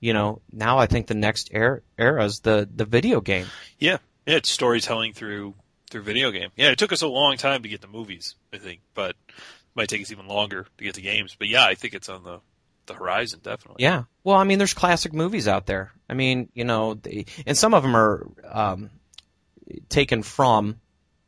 you 0.01 0.11
know, 0.11 0.41
now 0.51 0.79
I 0.79 0.87
think 0.87 1.07
the 1.07 1.13
next 1.13 1.51
era, 1.53 1.79
era 1.97 2.25
is 2.25 2.41
the, 2.41 2.67
the 2.69 2.83
video 2.83 3.21
game. 3.21 3.47
Yeah. 3.79 3.99
Yeah. 4.27 4.35
It's 4.35 4.49
storytelling 4.49 5.13
through, 5.13 5.53
through 5.89 6.01
video 6.01 6.31
game. 6.31 6.49
Yeah. 6.57 6.71
It 6.71 6.79
took 6.79 6.91
us 6.91 7.01
a 7.01 7.07
long 7.07 7.37
time 7.37 7.63
to 7.63 7.69
get 7.69 7.79
the 7.79 7.87
movies, 7.87 8.35
I 8.51 8.57
think, 8.57 8.81
but 8.93 9.11
it 9.29 9.33
might 9.73 9.87
take 9.87 10.01
us 10.01 10.11
even 10.11 10.27
longer 10.27 10.67
to 10.79 10.83
get 10.83 10.95
the 10.95 11.01
games. 11.01 11.33
But 11.39 11.47
yeah, 11.47 11.63
I 11.63 11.75
think 11.75 11.93
it's 11.93 12.09
on 12.09 12.25
the, 12.25 12.41
the 12.87 12.93
horizon, 12.93 13.39
definitely. 13.41 13.83
Yeah. 13.83 14.03
Well, 14.25 14.35
I 14.35 14.43
mean, 14.43 14.57
there's 14.57 14.73
classic 14.73 15.13
movies 15.13 15.47
out 15.47 15.65
there. 15.65 15.93
I 16.09 16.13
mean, 16.13 16.49
you 16.53 16.65
know, 16.65 16.95
they, 16.95 17.27
and 17.45 17.57
some 17.57 17.73
of 17.73 17.83
them 17.83 17.95
are 17.95 18.27
um, 18.51 18.89
taken 19.87 20.23
from, 20.23 20.81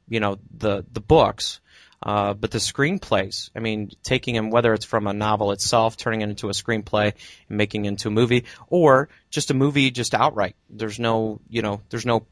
you 0.07 0.19
know, 0.19 0.39
the 0.55 0.85
the 0.91 0.99
books, 0.99 1.59
uh, 2.03 2.33
but 2.33 2.51
the 2.51 2.59
screenplays. 2.59 3.49
I 3.55 3.59
mean, 3.59 3.91
taking 4.03 4.35
them 4.35 4.51
whether 4.51 4.73
it's 4.73 4.85
from 4.85 5.07
a 5.07 5.13
novel 5.13 5.51
itself, 5.51 5.97
turning 5.97 6.21
it 6.21 6.29
into 6.29 6.49
a 6.49 6.53
screenplay, 6.53 7.13
and 7.49 7.57
making 7.57 7.85
it 7.85 7.89
into 7.89 8.09
a 8.09 8.11
movie, 8.11 8.45
or 8.67 9.09
just 9.29 9.51
a 9.51 9.53
movie 9.53 9.91
just 9.91 10.13
outright. 10.13 10.55
There's 10.69 10.99
no, 10.99 11.41
you 11.49 11.61
know, 11.61 11.81
there's 11.89 12.05
no 12.05 12.25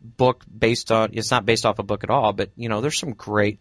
book 0.00 0.44
based 0.46 0.90
on. 0.90 1.10
It's 1.12 1.30
not 1.30 1.46
based 1.46 1.64
off 1.66 1.78
a 1.78 1.84
book 1.84 2.04
at 2.04 2.10
all, 2.10 2.32
but 2.32 2.50
you 2.56 2.68
know, 2.68 2.80
there's 2.80 2.98
some 2.98 3.12
great. 3.12 3.60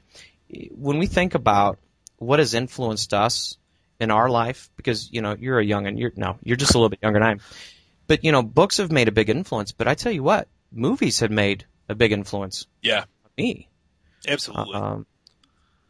When 0.72 0.98
we 0.98 1.08
think 1.08 1.36
about 1.36 1.80
what 2.18 2.40
has 2.40 2.54
influenced 2.54 3.14
us 3.14 3.58
in 4.00 4.12
our 4.12 4.30
life, 4.30 4.70
because 4.76 5.12
you 5.12 5.22
know, 5.22 5.36
you're 5.40 5.60
a 5.60 5.66
young 5.66 5.88
and 5.88 5.98
you're 6.00 6.12
no, 6.16 6.38
you're 6.44 6.58
just 6.58 6.74
a 6.74 6.78
little 6.78 6.90
bit 6.90 7.00
younger 7.02 7.20
than 7.20 7.28
I 7.28 7.32
am. 7.32 7.40
But 8.08 8.24
you 8.24 8.32
know, 8.32 8.42
books 8.42 8.78
have 8.78 8.92
made 8.92 9.08
a 9.08 9.12
big 9.12 9.30
influence. 9.30 9.72
But 9.72 9.88
I 9.88 9.94
tell 9.94 10.12
you 10.12 10.24
what, 10.24 10.48
movies 10.72 11.20
have 11.20 11.32
made 11.32 11.66
a 11.88 11.96
big 11.96 12.12
influence. 12.12 12.66
Yeah. 12.82 13.06
Me. 13.42 13.70
Absolutely. 14.28 14.76
Um, 14.76 15.06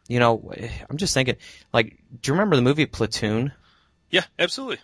you 0.08 0.18
know, 0.18 0.52
I'm 0.88 0.96
just 0.96 1.14
thinking, 1.14 1.36
like, 1.72 1.98
do 2.20 2.30
you 2.30 2.34
remember 2.34 2.56
the 2.56 2.62
movie 2.62 2.86
Platoon? 2.86 3.52
yeah, 4.10 4.24
absolutely. 4.38 4.78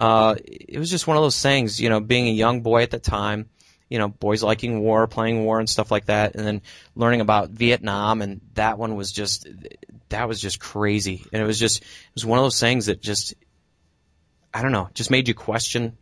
Uh, 0.00 0.34
it 0.44 0.78
was 0.78 0.90
just 0.90 1.06
one 1.06 1.16
of 1.16 1.22
those 1.22 1.40
things, 1.40 1.80
you 1.80 1.88
know, 1.88 2.00
being 2.00 2.28
a 2.28 2.32
young 2.32 2.62
boy 2.62 2.82
at 2.82 2.90
the 2.90 2.98
time, 2.98 3.48
you 3.88 3.98
know, 3.98 4.08
boys 4.08 4.42
liking 4.42 4.80
war, 4.80 5.06
playing 5.06 5.44
war 5.44 5.58
and 5.58 5.68
stuff 5.68 5.90
like 5.90 6.06
that, 6.06 6.34
and 6.34 6.46
then 6.46 6.62
learning 6.94 7.20
about 7.20 7.50
Vietnam, 7.50 8.22
and 8.22 8.40
that 8.54 8.78
one 8.78 8.96
was 8.96 9.12
just, 9.12 9.46
that 10.08 10.28
was 10.28 10.40
just 10.40 10.58
crazy, 10.60 11.24
and 11.32 11.42
it 11.42 11.46
was 11.46 11.58
just, 11.58 11.82
it 11.82 12.14
was 12.14 12.26
one 12.26 12.38
of 12.38 12.44
those 12.44 12.60
things 12.60 12.86
that 12.86 13.00
just, 13.00 13.34
I 14.52 14.62
don't 14.62 14.72
know, 14.72 14.88
just 14.94 15.10
made 15.10 15.28
you 15.28 15.34
question, 15.34 15.96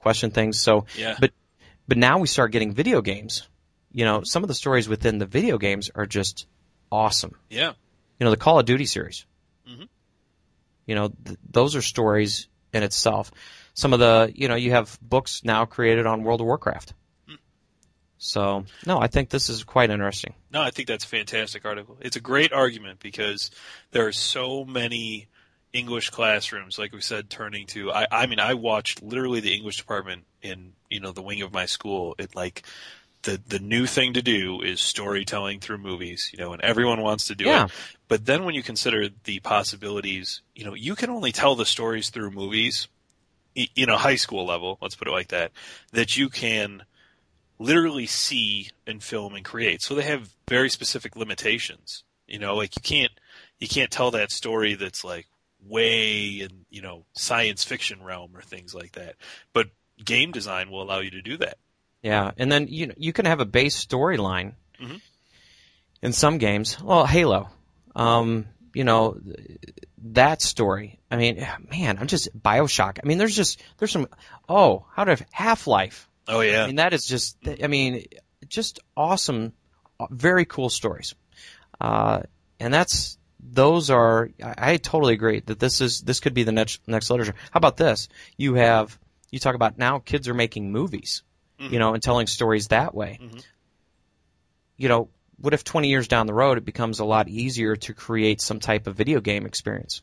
question 0.00 0.30
things. 0.30 0.60
So, 0.60 0.86
Yeah. 0.96 1.16
but, 1.20 1.30
but 1.88 1.98
now 1.98 2.18
we 2.18 2.26
start 2.28 2.52
getting 2.52 2.72
video 2.72 3.02
games. 3.02 3.48
You 3.96 4.04
know, 4.04 4.22
some 4.24 4.44
of 4.44 4.48
the 4.48 4.54
stories 4.54 4.90
within 4.90 5.16
the 5.16 5.24
video 5.24 5.56
games 5.56 5.90
are 5.94 6.04
just 6.04 6.46
awesome. 6.92 7.34
Yeah. 7.48 7.72
You 8.20 8.24
know, 8.24 8.30
the 8.30 8.36
Call 8.36 8.58
of 8.58 8.66
Duty 8.66 8.84
series. 8.84 9.24
Mhm. 9.66 9.88
You 10.84 10.94
know, 10.94 11.08
th- 11.08 11.38
those 11.50 11.74
are 11.74 11.80
stories 11.80 12.46
in 12.74 12.82
itself. 12.82 13.30
Some 13.72 13.94
of 13.94 13.98
the, 13.98 14.30
you 14.34 14.48
know, 14.48 14.54
you 14.54 14.72
have 14.72 14.98
books 15.00 15.42
now 15.44 15.64
created 15.64 16.04
on 16.04 16.24
World 16.24 16.42
of 16.42 16.46
Warcraft. 16.46 16.92
So, 18.18 18.66
no, 18.86 18.98
I 18.98 19.06
think 19.06 19.30
this 19.30 19.48
is 19.48 19.64
quite 19.64 19.88
interesting. 19.88 20.34
No, 20.50 20.60
I 20.60 20.70
think 20.70 20.88
that's 20.88 21.04
a 21.04 21.08
fantastic 21.08 21.64
article. 21.64 21.96
It's 22.02 22.16
a 22.16 22.20
great 22.20 22.52
argument 22.52 23.00
because 23.00 23.50
there 23.92 24.06
are 24.06 24.12
so 24.12 24.64
many 24.66 25.28
English 25.72 26.10
classrooms, 26.10 26.78
like 26.78 26.92
we 26.92 27.00
said, 27.00 27.30
turning 27.30 27.66
to. 27.68 27.92
I, 27.92 28.06
I 28.10 28.26
mean, 28.26 28.40
I 28.40 28.54
watched 28.54 29.02
literally 29.02 29.40
the 29.40 29.54
English 29.54 29.78
department 29.78 30.24
in 30.42 30.72
you 30.90 31.00
know 31.00 31.12
the 31.12 31.22
wing 31.22 31.42
of 31.42 31.52
my 31.52 31.66
school. 31.66 32.14
It 32.18 32.34
like 32.34 32.62
the 33.26 33.40
the 33.46 33.58
new 33.58 33.86
thing 33.86 34.14
to 34.14 34.22
do 34.22 34.62
is 34.62 34.80
storytelling 34.80 35.60
through 35.60 35.78
movies, 35.78 36.30
you 36.32 36.38
know, 36.38 36.52
and 36.52 36.62
everyone 36.62 37.02
wants 37.02 37.26
to 37.26 37.34
do 37.34 37.44
Yeah. 37.44 37.64
it. 37.66 37.70
But 38.08 38.24
then 38.24 38.44
when 38.44 38.54
you 38.54 38.62
consider 38.62 39.08
the 39.24 39.40
possibilities, 39.40 40.42
you 40.54 40.64
know, 40.64 40.74
you 40.74 40.94
can 40.94 41.10
only 41.10 41.32
tell 41.32 41.56
the 41.56 41.66
stories 41.66 42.08
through 42.10 42.30
movies, 42.30 42.88
you 43.54 43.84
know, 43.84 43.96
high 43.96 44.14
school 44.16 44.46
level. 44.46 44.78
Let's 44.80 44.94
put 44.94 45.08
it 45.08 45.10
like 45.10 45.28
that. 45.28 45.50
That 45.92 46.16
you 46.16 46.28
can 46.28 46.84
literally 47.58 48.06
see 48.06 48.70
and 48.86 49.02
film 49.02 49.34
and 49.34 49.44
create. 49.44 49.82
So 49.82 49.94
they 49.94 50.04
have 50.04 50.34
very 50.48 50.70
specific 50.70 51.16
limitations. 51.16 52.04
You 52.28 52.38
know, 52.38 52.54
like 52.54 52.76
you 52.76 52.82
can't 52.82 53.12
you 53.58 53.66
can't 53.68 53.90
tell 53.90 54.12
that 54.12 54.30
story 54.30 54.74
that's 54.74 55.04
like 55.04 55.26
way 55.60 56.40
in, 56.40 56.64
you 56.70 56.80
know, 56.80 57.06
science 57.14 57.64
fiction 57.64 58.02
realm 58.04 58.36
or 58.36 58.42
things 58.42 58.72
like 58.72 58.92
that. 58.92 59.16
But 59.52 59.68
game 60.04 60.30
design 60.30 60.70
will 60.70 60.82
allow 60.82 61.00
you 61.00 61.10
to 61.10 61.22
do 61.22 61.36
that. 61.38 61.58
Yeah, 62.06 62.30
and 62.38 62.50
then 62.52 62.68
you 62.68 62.92
you 62.96 63.12
can 63.12 63.24
have 63.26 63.40
a 63.40 63.44
base 63.44 63.74
storyline 63.84 64.54
Mhm. 64.80 65.00
in 66.02 66.12
some 66.12 66.38
games. 66.38 66.80
Well, 66.80 67.04
Halo, 67.04 67.48
um, 67.96 68.46
you 68.74 68.84
know, 68.84 69.18
that 70.12 70.40
story. 70.40 71.00
I 71.10 71.16
mean, 71.16 71.44
man, 71.70 71.98
I'm 71.98 72.06
just 72.06 72.28
Bioshock. 72.40 72.98
I 73.02 73.06
mean, 73.08 73.18
there's 73.18 73.34
just 73.34 73.60
there's 73.78 73.90
some. 73.90 74.06
Oh, 74.48 74.86
how 74.94 75.02
did 75.04 75.26
Half 75.32 75.66
Life? 75.66 76.08
Oh 76.28 76.42
yeah. 76.42 76.62
I 76.62 76.66
mean, 76.66 76.76
that 76.76 76.92
is 76.92 77.04
just. 77.06 77.38
I 77.62 77.66
mean, 77.66 78.04
just 78.48 78.78
awesome, 78.96 79.52
very 80.10 80.44
cool 80.44 80.70
stories. 80.70 81.14
Uh, 81.80 82.20
and 82.60 82.72
that's 82.72 83.18
those 83.40 83.90
are. 83.90 84.30
I, 84.40 84.54
I 84.72 84.76
totally 84.76 85.14
agree 85.14 85.40
that 85.46 85.58
this 85.58 85.80
is 85.80 86.02
this 86.02 86.20
could 86.20 86.34
be 86.34 86.44
the 86.44 86.52
next 86.52 86.86
next 86.86 87.10
literature. 87.10 87.34
How 87.50 87.58
about 87.58 87.76
this? 87.76 88.08
You 88.36 88.54
have 88.54 88.96
you 89.32 89.40
talk 89.40 89.56
about 89.56 89.76
now 89.76 89.98
kids 89.98 90.28
are 90.28 90.34
making 90.34 90.70
movies, 90.70 91.22
you 91.58 91.78
know, 91.78 91.94
and 91.94 92.02
telling 92.02 92.26
stories 92.26 92.68
that 92.68 92.94
way. 92.94 93.18
Mhm. 93.22 93.44
You 94.76 94.88
know, 94.88 95.08
what 95.38 95.54
if 95.54 95.64
20 95.64 95.88
years 95.88 96.08
down 96.08 96.26
the 96.26 96.34
road 96.34 96.58
it 96.58 96.64
becomes 96.64 96.98
a 96.98 97.04
lot 97.04 97.28
easier 97.28 97.76
to 97.76 97.94
create 97.94 98.40
some 98.40 98.60
type 98.60 98.86
of 98.86 98.96
video 98.96 99.20
game 99.20 99.46
experience? 99.46 100.02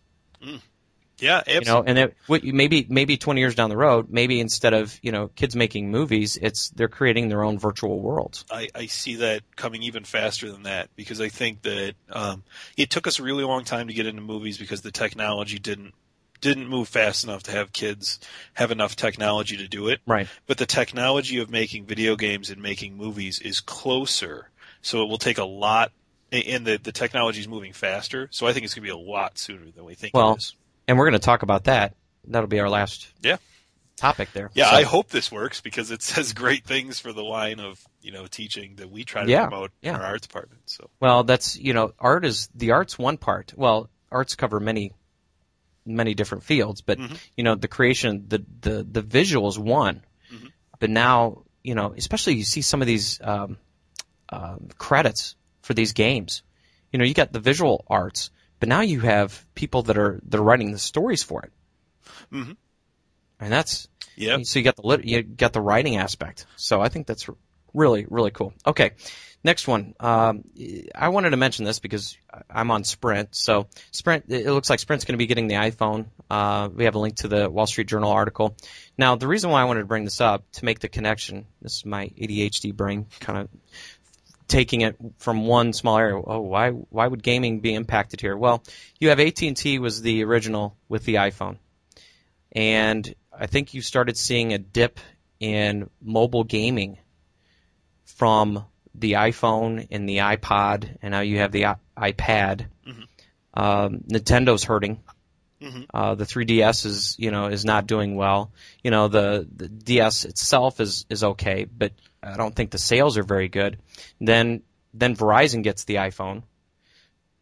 yeah, 1.20 1.38
absolutely. 1.38 1.66
You 1.66 1.72
know, 1.72 1.84
and 1.86 2.14
it, 2.40 2.54
maybe 2.54 2.86
maybe 2.90 3.18
20 3.18 3.40
years 3.40 3.56
down 3.56 3.70
the 3.70 3.78
road, 3.78 4.08
maybe 4.10 4.40
instead 4.40 4.74
of 4.74 4.98
you 5.02 5.12
know 5.12 5.30
kids 5.30 5.56
making 5.56 5.90
movies, 5.92 6.38
it's 6.42 6.70
they're 6.72 6.88
creating 6.88 7.30
their 7.30 7.44
own 7.44 7.58
virtual 7.60 8.00
worlds. 8.00 8.46
I, 8.52 8.70
I 8.76 8.88
see 8.88 9.16
that 9.18 9.44
coming 9.56 9.84
even 9.84 10.04
faster 10.04 10.52
than 10.52 10.64
that 10.64 10.90
because 10.96 11.22
I 11.22 11.30
think 11.30 11.62
that 11.64 11.94
um, 12.10 12.44
it 12.78 12.90
took 12.90 13.08
us 13.08 13.20
a 13.20 13.24
really 13.24 13.44
long 13.44 13.64
time 13.64 13.88
to 13.88 13.94
get 13.94 14.06
into 14.06 14.22
movies 14.22 14.58
because 14.58 14.82
the 14.82 14.92
technology 14.92 15.60
didn't 15.60 15.94
didn't 16.44 16.68
move 16.68 16.88
fast 16.88 17.24
enough 17.24 17.42
to 17.44 17.52
have 17.52 17.74
kids 17.74 18.20
have 18.54 18.70
enough 18.70 18.96
technology 18.96 19.58
to 19.58 19.68
do 19.68 19.88
it. 19.88 20.02
Right. 20.06 20.28
But 20.46 20.58
the 20.60 20.66
technology 20.68 21.40
of 21.40 21.50
making 21.50 21.86
video 21.86 22.16
games 22.16 22.50
and 22.52 22.62
making 22.62 22.96
movies 22.98 23.40
is 23.40 23.60
closer, 23.62 24.50
so 24.82 25.02
it 25.02 25.10
will 25.10 25.18
take 25.18 25.40
a 25.40 25.44
lot. 25.46 25.92
And 26.32 26.66
the 26.66 26.78
the 26.78 26.92
technology 26.92 27.40
is 27.40 27.48
moving 27.48 27.74
faster, 27.74 28.28
so 28.32 28.46
I 28.48 28.54
think 28.54 28.66
it's 28.66 28.74
going 28.76 28.86
to 28.88 28.94
be 28.94 29.00
a 29.02 29.12
lot 29.12 29.38
sooner 29.38 29.70
than 29.72 29.86
we 29.86 29.96
think 29.96 30.14
Well, 30.16 30.34
it 30.34 30.38
is. 30.40 30.56
And 30.88 30.98
we're 30.98 31.06
going 31.10 31.20
to 31.20 31.26
talk 31.26 31.42
about 31.44 31.64
that. 31.66 31.96
That'll 32.28 32.48
be 32.48 32.60
our 32.60 32.70
last 32.70 33.08
Yeah. 33.22 33.38
topic 33.98 34.30
there. 34.34 34.50
Yeah, 34.56 34.70
So- 34.72 34.76
I 34.78 34.84
hope 34.84 35.10
this 35.10 35.32
works 35.32 35.62
because 35.62 35.92
it 35.92 36.02
says 36.12 36.34
great 36.34 36.66
things 36.66 37.00
for 37.00 37.14
the 37.14 37.24
line 37.24 37.60
of 37.60 37.80
you 38.02 38.12
know 38.12 38.26
teaching 38.28 38.76
that 38.78 38.90
we 38.90 39.04
try 39.06 39.24
to 39.24 39.30
Yeah, 39.30 39.48
promote 39.48 39.72
yeah. 39.82 39.92
in 39.92 39.96
our 40.02 40.08
arts 40.08 40.28
department. 40.28 40.62
So 40.66 40.90
Well, 41.00 41.24
that's 41.24 41.56
you 41.58 41.74
know, 41.74 41.94
art 42.00 42.26
is 42.26 42.50
the 42.56 42.72
art's 42.72 42.98
one 42.98 43.18
part. 43.18 43.54
Well, 43.56 43.90
arts 44.12 44.36
cover 44.36 44.60
many, 44.60 44.92
many 45.86 46.14
different 46.14 46.44
fields, 46.44 46.82
but 46.82 46.98
Mhm. 46.98 47.18
you 47.38 47.44
know, 47.44 47.56
the 47.56 47.68
creation, 47.68 48.26
the 48.28 48.44
the 48.62 48.84
the 48.84 49.02
visual 49.02 49.48
is 49.48 49.60
one. 49.60 50.04
Mhm. 50.32 50.52
But 50.80 50.90
now, 50.90 51.44
you 51.64 51.76
know, 51.76 51.94
especially 51.98 52.36
you 52.36 52.44
see 52.44 52.62
some 52.62 52.82
of 52.82 52.88
these 52.88 53.20
um, 53.22 53.58
um 54.30 54.70
credits 54.78 55.36
for 55.62 55.74
these 55.74 55.94
games. 55.94 56.44
You 56.92 57.00
know, 57.00 57.06
you 57.06 57.14
got 57.14 57.32
the 57.34 57.40
visual 57.40 57.84
arts, 57.88 58.30
but 58.60 58.70
now 58.70 58.82
you 58.82 59.00
have 59.02 59.46
people 59.56 59.84
that 59.84 59.98
are 59.98 60.20
that 60.28 60.40
are 60.40 60.44
writing 60.44 60.72
the 60.72 60.80
stories 60.80 61.24
for 61.24 61.44
it. 61.44 61.52
Mhm. 62.32 62.58
And 63.40 63.52
that's 63.52 63.88
yeah, 64.16 64.38
so 64.44 64.60
you 64.60 64.66
got 64.66 64.76
the 64.76 64.88
lit, 64.88 65.04
you 65.06 65.24
got 65.24 65.54
the 65.54 65.62
writing 65.62 65.98
aspect. 65.98 66.46
So 66.56 66.82
I 66.82 66.90
think 66.90 67.08
that's 67.08 67.28
really 67.74 68.06
really 68.10 68.32
cool. 68.32 68.54
Okay, 68.66 68.92
next 69.44 69.68
one. 69.68 69.94
Um, 70.00 70.44
I 70.96 71.10
wanted 71.10 71.32
to 71.32 71.38
mention 71.38 71.66
this 71.66 71.80
because 71.80 72.18
I'm 72.50 72.72
on 72.72 72.84
Sprint. 72.84 73.36
So 73.36 73.68
Sprint, 73.92 74.26
it 74.30 74.52
looks 74.52 74.70
like 74.70 74.80
Sprint's 74.80 75.06
going 75.06 75.14
to 75.14 75.18
be 75.18 75.28
getting 75.28 75.48
the 75.48 75.56
iPhone. 75.56 76.06
Uh, 76.30 76.70
we 76.74 76.86
have 76.86 76.96
a 76.96 77.00
link 77.00 77.18
to 77.18 77.28
the 77.28 77.50
Wall 77.50 77.68
Street 77.68 77.88
Journal 77.88 78.12
article. 78.12 78.56
Now 78.98 79.16
the 79.16 79.28
reason 79.28 79.50
why 79.50 79.62
I 79.62 79.66
wanted 79.66 79.82
to 79.82 79.88
bring 79.88 80.06
this 80.06 80.22
up 80.22 80.44
to 80.54 80.66
make 80.66 80.80
the 80.80 80.90
connection. 80.90 81.46
This 81.62 81.78
is 81.78 81.86
my 81.86 82.08
ADHD 82.08 82.74
brain 82.74 83.08
kind 83.20 83.40
of 83.40 83.50
taking 84.48 84.82
it 84.82 84.96
from 85.18 85.48
one 85.48 85.74
small 85.74 85.98
area. 85.98 86.22
Oh, 86.26 86.42
why 86.42 86.70
why 86.70 87.08
would 87.08 87.24
gaming 87.24 87.60
be 87.60 87.74
impacted 87.74 88.22
here? 88.22 88.38
Well, 88.38 88.64
you 89.00 89.10
have 89.10 89.20
AT 89.20 89.42
and 89.42 89.58
T 89.58 89.80
was 89.80 90.02
the 90.02 90.24
original 90.24 90.78
with 90.88 91.06
the 91.06 91.16
iPhone, 91.16 91.58
and 92.52 93.14
I 93.38 93.48
think 93.48 93.74
you 93.74 93.82
started 93.82 94.18
seeing 94.18 94.54
a 94.54 94.58
dip 94.58 95.00
in 95.40 95.90
mobile 96.02 96.44
gaming 96.44 96.98
from 98.16 98.66
the 98.96 99.14
iPhone 99.14 99.88
and 99.92 100.08
the 100.08 100.18
iPod, 100.18 100.98
and 101.02 101.12
now 101.12 101.22
you 101.22 101.40
have 101.40 101.52
the 101.52 101.66
iPad. 101.98 102.68
Mhm. 102.88 103.08
Um, 103.54 104.00
Nintendo's 104.10 104.64
hurting. 104.64 105.02
Mhm. 105.62 105.86
Uh, 105.94 106.16
the 106.16 106.26
3DS 106.26 106.86
is, 106.86 107.16
you 107.18 107.32
know, 107.32 107.48
is 107.48 107.64
not 107.66 107.88
doing 107.88 108.16
well. 108.16 108.52
You 108.84 108.92
know, 108.92 109.08
the, 109.08 109.48
the 109.56 109.70
DS 109.70 110.26
itself 110.26 110.80
is, 110.80 111.06
is 111.10 111.24
okay, 111.24 111.66
but 111.66 111.94
I 112.22 112.36
don't 112.36 112.56
think 112.56 112.72
the 112.72 112.78
sales 112.78 113.18
are 113.18 113.24
very 113.24 113.48
good. 113.48 113.78
Then, 114.20 114.62
then 114.94 115.16
Verizon 115.16 115.64
gets 115.64 115.86
the 115.86 115.96
iPhone, 115.96 116.44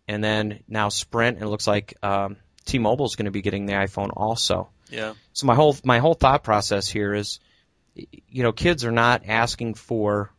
and 0.08 0.24
then 0.24 0.64
now 0.68 0.90
Sprint, 0.90 1.38
and 1.38 1.46
it 1.46 1.50
looks 1.50 1.68
like 1.68 1.96
um, 2.04 2.38
T-Mobile 2.66 3.06
is 3.06 3.16
going 3.16 3.26
to 3.26 3.32
be 3.32 3.42
getting 3.42 3.66
the 3.66 3.74
iPhone 3.74 4.12
also. 4.16 4.70
Yeah. 4.90 5.14
So 5.34 5.48
my 5.48 5.56
whole 5.56 5.76
my 5.84 6.00
whole 6.00 6.14
thought 6.14 6.44
process 6.44 6.88
here 6.88 7.14
is, 7.14 7.40
you 7.96 8.44
know, 8.44 8.52
kids 8.52 8.86
are 8.86 8.92
not 8.92 9.24
asking 9.28 9.74
for. 9.76 10.32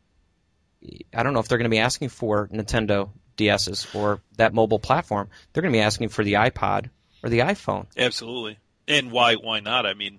I 1.14 1.22
don't 1.22 1.32
know 1.32 1.40
if 1.40 1.48
they're 1.48 1.58
going 1.58 1.70
to 1.70 1.74
be 1.74 1.78
asking 1.78 2.08
for 2.08 2.48
Nintendo 2.48 3.10
DSs 3.36 3.94
or 3.94 4.20
that 4.36 4.52
mobile 4.54 4.78
platform. 4.78 5.28
They're 5.52 5.62
going 5.62 5.72
to 5.72 5.76
be 5.78 5.82
asking 5.82 6.08
for 6.08 6.24
the 6.24 6.34
iPod 6.34 6.90
or 7.22 7.30
the 7.30 7.40
iPhone. 7.40 7.86
Absolutely. 7.96 8.58
And 8.88 9.12
why 9.12 9.34
why 9.36 9.60
not? 9.60 9.86
I 9.86 9.94
mean, 9.94 10.18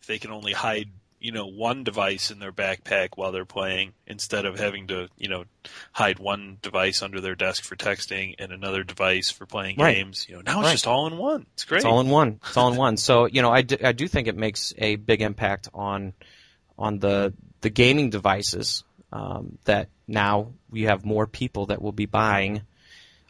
if 0.00 0.06
they 0.06 0.18
can 0.18 0.30
only 0.30 0.52
hide, 0.52 0.90
you 1.18 1.32
know, 1.32 1.46
one 1.46 1.82
device 1.82 2.30
in 2.30 2.40
their 2.40 2.52
backpack 2.52 3.10
while 3.16 3.32
they're 3.32 3.44
playing 3.46 3.94
instead 4.06 4.44
of 4.44 4.58
having 4.58 4.88
to, 4.88 5.08
you 5.16 5.28
know, 5.28 5.44
hide 5.92 6.18
one 6.18 6.58
device 6.60 7.00
under 7.00 7.20
their 7.20 7.34
desk 7.34 7.64
for 7.64 7.74
texting 7.74 8.34
and 8.38 8.52
another 8.52 8.84
device 8.84 9.30
for 9.30 9.46
playing 9.46 9.76
Right. 9.78 9.96
games, 9.96 10.26
you 10.28 10.34
know, 10.34 10.42
now 10.44 10.60
it's 10.60 10.66
Right. 10.66 10.72
just 10.72 10.86
all 10.86 11.06
in 11.06 11.16
one. 11.16 11.46
It's 11.54 11.64
great. 11.64 11.78
It's 11.78 11.84
all 11.86 12.00
in 12.00 12.08
one. 12.08 12.38
It's 12.46 12.56
all 12.56 12.70
in 12.70 12.76
one. 12.76 12.96
So 12.98 13.26
you 13.26 13.40
know, 13.40 13.50
I 13.50 13.62
do, 13.62 13.76
I 13.82 13.92
do 13.92 14.06
think 14.08 14.28
it 14.28 14.36
makes 14.36 14.74
a 14.76 14.96
big 14.96 15.22
impact 15.22 15.68
on 15.72 16.12
on 16.78 16.98
the 16.98 17.32
the 17.62 17.70
gaming 17.70 18.10
devices 18.10 18.84
um, 19.12 19.58
that 19.64 19.88
now 20.08 20.52
we 20.70 20.82
have 20.82 21.04
more 21.04 21.26
people 21.26 21.66
that 21.66 21.80
will 21.82 21.92
be 21.92 22.06
buying 22.06 22.62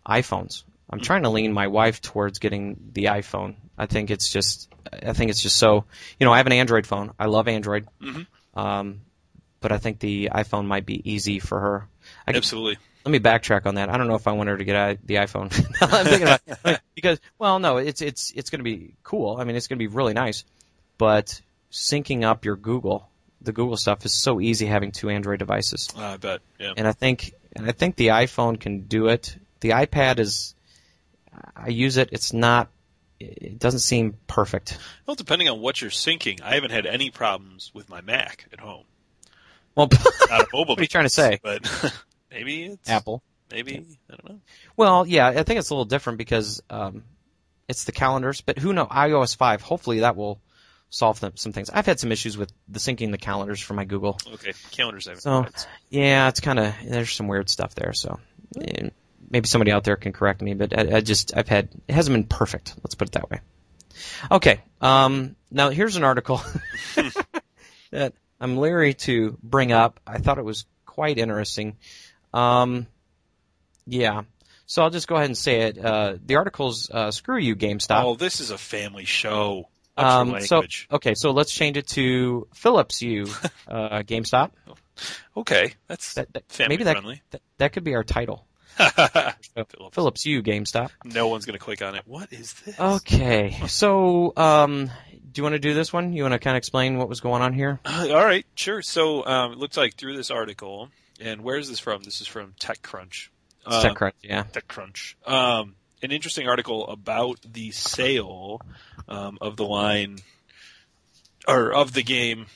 iPhones. 0.07 0.65
I'm 0.91 1.01
trying 1.01 1.23
to 1.23 1.31
lean 1.31 1.53
my 1.53 1.69
wife 1.69 2.01
towards 2.01 2.39
getting 2.39 2.91
the 2.93 3.05
iPhone. 3.07 3.57
I 3.79 3.87
think 3.87 4.11
it's 4.11 4.31
just 4.31 4.69
I 5.03 5.12
think 5.12 5.31
it's 5.31 5.43
just 5.43 5.57
so 5.57 5.85
you 6.19 6.27
know 6.27 6.33
I 6.33 6.37
have 6.39 6.47
an 6.47 6.53
Android 6.53 6.87
phone. 6.87 7.12
I 7.19 7.27
love 7.27 7.49
Android, 7.49 7.87
Mhm. 8.01 8.27
um, 8.55 9.01
but 9.61 9.73
I 9.73 9.79
think 9.79 10.01
the 10.01 10.31
iPhone 10.33 10.67
might 10.67 10.85
be 10.87 11.11
easy 11.11 11.39
for 11.39 11.59
her. 11.59 11.89
I, 12.27 12.33
Absolutely. 12.33 12.77
let 13.07 13.12
me 13.12 13.21
backtrack 13.21 13.65
on 13.67 13.77
that. 13.77 13.89
I 13.89 13.97
don't 13.97 14.09
know 14.09 14.17
if 14.17 14.27
I 14.27 14.33
want 14.33 14.49
her 14.51 14.57
to 14.59 14.65
get 14.65 14.77
i- 14.77 14.99
the 15.05 15.15
iPhone. 15.15 15.51
I'm 15.81 16.05
thinking 16.05 16.23
about 16.29 16.41
it. 16.47 16.81
because 16.95 17.21
well, 17.39 17.59
no, 17.59 17.79
it's 17.79 18.03
it's 18.03 18.31
it's 18.37 18.51
going 18.51 18.59
to 18.61 18.65
be 18.65 18.95
cool. 19.03 19.37
I 19.39 19.45
mean, 19.45 19.57
it's 19.57 19.69
going 19.69 19.79
to 19.79 19.83
be 19.83 19.87
really 19.95 20.15
nice, 20.15 20.45
but 20.99 21.41
syncing 21.71 22.23
up 22.25 22.45
your 22.45 22.57
Google, 22.57 23.09
the 23.43 23.53
Google 23.53 23.77
stuff 23.77 24.05
is 24.05 24.13
so 24.13 24.41
easy 24.41 24.67
having 24.67 24.93
two 24.93 25.11
Android 25.11 25.39
devices, 25.39 25.89
I 25.97 26.17
bet. 26.17 26.41
Yeah. 26.59 26.75
and 26.77 26.87
I 26.87 26.93
think 26.93 27.35
and 27.55 27.67
I 27.69 27.73
think 27.73 27.97
the 27.97 28.09
iPhone 28.09 28.59
can 28.59 28.83
do 28.83 29.09
it. 29.09 29.37
The 29.61 29.71
iPad 29.71 30.19
is, 30.19 30.55
I 31.55 31.69
use 31.69 31.97
it. 31.97 32.11
It's 32.13 32.33
not. 32.33 32.69
It 33.21 33.59
doesn't 33.61 33.81
seem 33.81 34.17
perfect. 34.27 34.77
Well, 35.07 35.15
depending 35.15 35.49
on 35.49 35.61
what 35.61 35.81
you're 35.81 35.91
syncing, 35.91 36.41
I 36.43 36.55
haven't 36.55 36.73
had 36.73 36.87
any 36.87 37.11
problems 37.11 37.71
with 37.73 37.89
my 37.89 38.01
Mac 38.01 38.47
at 38.53 38.59
home. 38.59 38.85
Well, 39.77 39.89
Not 40.29 40.41
a 40.41 40.47
mobile. 40.53 40.73
What 40.73 40.81
are 40.81 40.83
you 40.83 40.89
trying 40.89 41.05
to 41.05 41.11
say? 41.11 41.39
But 41.41 41.95
maybe 42.31 42.65
it's 42.65 42.89
Apple. 42.91 43.23
Maybe 43.51 43.85
I 44.11 44.17
don't 44.17 44.29
know. 44.29 44.41
Well, 44.77 45.07
yeah, 45.07 45.29
I 45.29 45.43
think 45.45 45.61
it's 45.61 45.71
a 45.71 45.75
little 45.75 45.85
different 45.85 46.19
because 46.19 46.63
um, 46.69 47.05
it's 47.69 47.85
the 47.85 47.93
calendars. 47.93 48.41
But 48.41 48.59
who 48.59 48.73
knows? 48.73 48.89
iOS 48.89 49.37
five. 49.37 49.63
Hopefully 49.63 50.01
that 50.01 50.17
will 50.17 50.41
solve 50.93 51.19
them, 51.21 51.33
some 51.37 51.53
things. 51.53 51.71
I've 51.71 51.87
had 51.87 51.99
some 51.99 52.12
issues 52.12 52.37
with 52.37 52.53
the 52.69 52.79
syncing 52.79 53.11
the 53.11 53.19
calendars 53.19 53.61
for 53.61 53.75
my 53.75 53.85
Google. 53.85 54.19
Okay, 54.35 54.53
calendars. 54.71 55.09
I 55.09 55.12
haven't. 55.12 55.23
So 55.23 55.43
tried. 55.43 55.55
yeah, 55.90 56.29
it's 56.29 56.40
kind 56.40 56.59
of 56.61 56.75
there's 56.87 57.12
some 57.12 57.27
weird 57.27 57.49
stuff 57.49 57.75
there. 57.75 57.93
So 57.95 58.21
maybe 59.29 59.49
somebody 59.49 59.73
out 59.73 59.85
there 59.85 59.97
can 59.97 60.12
correct 60.12 60.43
me, 60.43 60.55
but 60.55 60.79
I, 60.79 60.99
I 60.99 61.01
just 61.01 61.37
I've 61.37 61.49
had 61.49 61.71
it 61.88 61.95
hasn't 61.95 62.14
been 62.14 62.25
perfect. 62.25 62.75
Let's 62.85 62.95
put 62.95 63.09
it 63.09 63.12
that 63.12 63.31
way. 63.31 63.40
Okay. 64.31 64.61
Um, 64.81 65.35
now 65.51 65.71
here's 65.71 65.97
an 65.97 66.05
article 66.05 66.40
that 67.90 68.12
I'm 68.40 68.57
leery 68.59 68.95
to 68.95 69.38
bring 69.43 69.73
up. 69.73 69.99
I 70.07 70.19
thought 70.19 70.38
it 70.38 70.45
was 70.45 70.66
quite 70.85 71.19
interesting. 71.19 71.77
Um, 72.35 72.87
yeah. 73.87 74.23
So 74.66 74.83
I'll 74.83 74.90
just 74.90 75.09
go 75.09 75.16
ahead 75.16 75.27
and 75.27 75.37
say 75.37 75.62
it. 75.62 75.79
Uh, 75.83 76.16
the 76.25 76.37
article's 76.37 76.90
uh, 76.90 77.11
"Screw 77.11 77.38
you, 77.38 77.57
GameStop." 77.57 78.05
Oh, 78.05 78.14
this 78.14 78.40
is 78.40 78.51
a 78.51 78.59
family 78.59 79.05
show. 79.05 79.69
Um, 79.96 80.40
so 80.40 80.62
okay, 80.90 81.14
so 81.14 81.33
let's 81.33 81.52
change 81.52 81.76
it 81.76 81.87
to 81.88 82.48
Philips 82.55 83.02
U, 83.02 83.24
uh, 83.68 84.02
GameStop. 84.02 84.50
okay, 85.37 85.74
that's 85.87 86.14
That, 86.14 86.33
that, 86.33 86.50
family 86.50 86.68
maybe 86.74 86.85
that, 86.85 86.92
friendly. 86.92 87.22
that 87.31 87.42
that 87.59 87.72
could 87.72 87.85
be 87.85 87.94
our 87.94 88.05
title. 88.05 88.46
Phillips. 88.78 89.94
Philips 89.94 90.26
U, 90.26 90.42
GameStop. 90.42 90.90
No 91.05 91.28
one's 91.28 91.44
gonna 91.44 91.59
click 91.59 91.83
on 91.83 91.94
it. 91.94 92.02
What 92.07 92.33
is 92.33 92.55
this? 92.55 92.78
Okay, 92.81 93.55
so 93.66 94.33
um, 94.37 94.87
do 94.87 95.38
you 95.38 95.42
want 95.42 95.55
to 95.55 95.59
do 95.59 95.74
this 95.74 95.92
one? 95.92 96.12
You 96.14 96.22
want 96.22 96.33
to 96.33 96.38
kind 96.38 96.57
of 96.57 96.59
explain 96.59 96.96
what 96.96 97.09
was 97.09 97.20
going 97.20 97.42
on 97.42 97.52
here? 97.52 97.81
Uh, 97.85 98.09
all 98.12 98.24
right, 98.24 98.46
sure. 98.55 98.81
So 98.83 99.26
um, 99.26 99.52
it 99.52 99.59
looks 99.59 99.76
like 99.76 99.96
through 99.96 100.16
this 100.16 100.31
article, 100.31 100.88
and 101.20 101.42
where's 101.42 101.68
this 101.68 101.78
from? 101.78 102.02
This 102.02 102.20
is 102.22 102.26
from 102.26 102.55
TechCrunch. 102.61 103.28
Uh, 103.66 103.83
TechCrunch, 103.83 104.12
yeah. 104.22 104.44
TechCrunch. 104.44 105.14
Um, 105.28 105.76
an 106.02 106.11
interesting 106.11 106.48
article 106.48 106.88
about 106.88 107.38
the 107.44 107.70
sale 107.70 108.61
um, 109.09 109.38
of 109.41 109.57
the 109.57 109.65
line 109.65 110.19
or 111.49 111.73
of 111.73 111.93
the 111.93 112.03
game. 112.03 112.47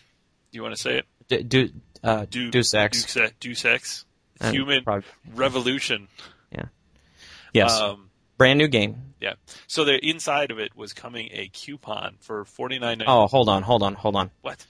Do 0.52 0.56
you 0.58 0.62
want 0.62 0.74
to 0.76 0.80
say 0.80 0.98
it? 0.98 1.06
D- 1.28 1.42
do 1.42 1.68
uh, 2.04 2.26
Du- 2.30 2.50
Deus 2.50 2.72
Ex. 2.74 3.14
Deus 3.40 3.64
Ex- 3.64 4.04
Deus 4.40 4.52
Human 4.52 4.84
probably- 4.84 5.08
Revolution. 5.34 6.08
Yeah. 6.52 6.66
Yes, 7.52 7.72
Um, 7.80 8.10
brand 8.38 8.58
new 8.58 8.68
game. 8.68 9.14
Yeah. 9.20 9.34
So 9.66 9.84
the 9.84 9.98
inside 10.06 10.50
of 10.50 10.58
it 10.58 10.76
was 10.76 10.92
coming 10.92 11.30
a 11.32 11.48
coupon 11.48 12.16
for 12.20 12.44
forty 12.44 12.78
nine. 12.78 13.02
Oh, 13.06 13.26
hold 13.26 13.48
on, 13.48 13.62
hold 13.62 13.82
on, 13.82 13.94
hold 13.94 14.14
on. 14.14 14.30
What 14.42 14.64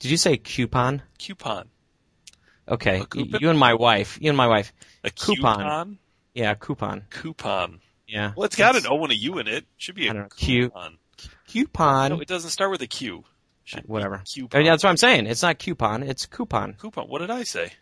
Did 0.00 0.10
you 0.10 0.16
say 0.16 0.36
coupon? 0.36 1.02
coupon? 1.18 1.68
Okay, 2.68 2.96
A 2.96 3.00
y- 3.00 3.04
coupon? 3.06 3.40
you 3.40 3.50
and 3.50 3.58
my 3.58 3.74
wife. 3.74 4.18
You 4.20 4.30
and 4.30 4.36
my 4.36 4.46
wife. 4.48 4.72
A 5.04 5.10
Coupon. 5.10 5.56
coupon? 5.56 5.98
Yeah, 6.34 6.54
coupon. 6.54 7.04
Coupon. 7.10 7.80
Yeah. 8.10 8.32
Well, 8.36 8.44
it's 8.46 8.56
got 8.56 8.76
an 8.76 8.86
O 8.88 9.02
and 9.04 9.12
a 9.12 9.16
U 9.16 9.38
in 9.38 9.46
it. 9.46 9.64
Should 9.76 9.94
be 9.94 10.08
a 10.08 10.14
know, 10.14 10.28
Q- 10.36 10.70
coupon. 10.70 10.98
Coupon. 11.46 12.10
No, 12.10 12.20
it 12.20 12.28
doesn't 12.28 12.50
start 12.50 12.70
with 12.70 12.82
a 12.82 12.86
Q. 12.86 13.24
Should 13.64 13.84
Whatever. 13.86 14.22
Coupon. 14.32 14.60
Oh, 14.60 14.64
yeah, 14.64 14.70
that's 14.72 14.82
what 14.82 14.90
I'm 14.90 14.96
saying. 14.96 15.26
It's 15.26 15.42
not 15.42 15.58
coupon. 15.58 16.02
It's 16.02 16.26
coupon. 16.26 16.74
Coupon. 16.74 17.08
What 17.08 17.20
did 17.20 17.30
I 17.30 17.44
say? 17.44 17.72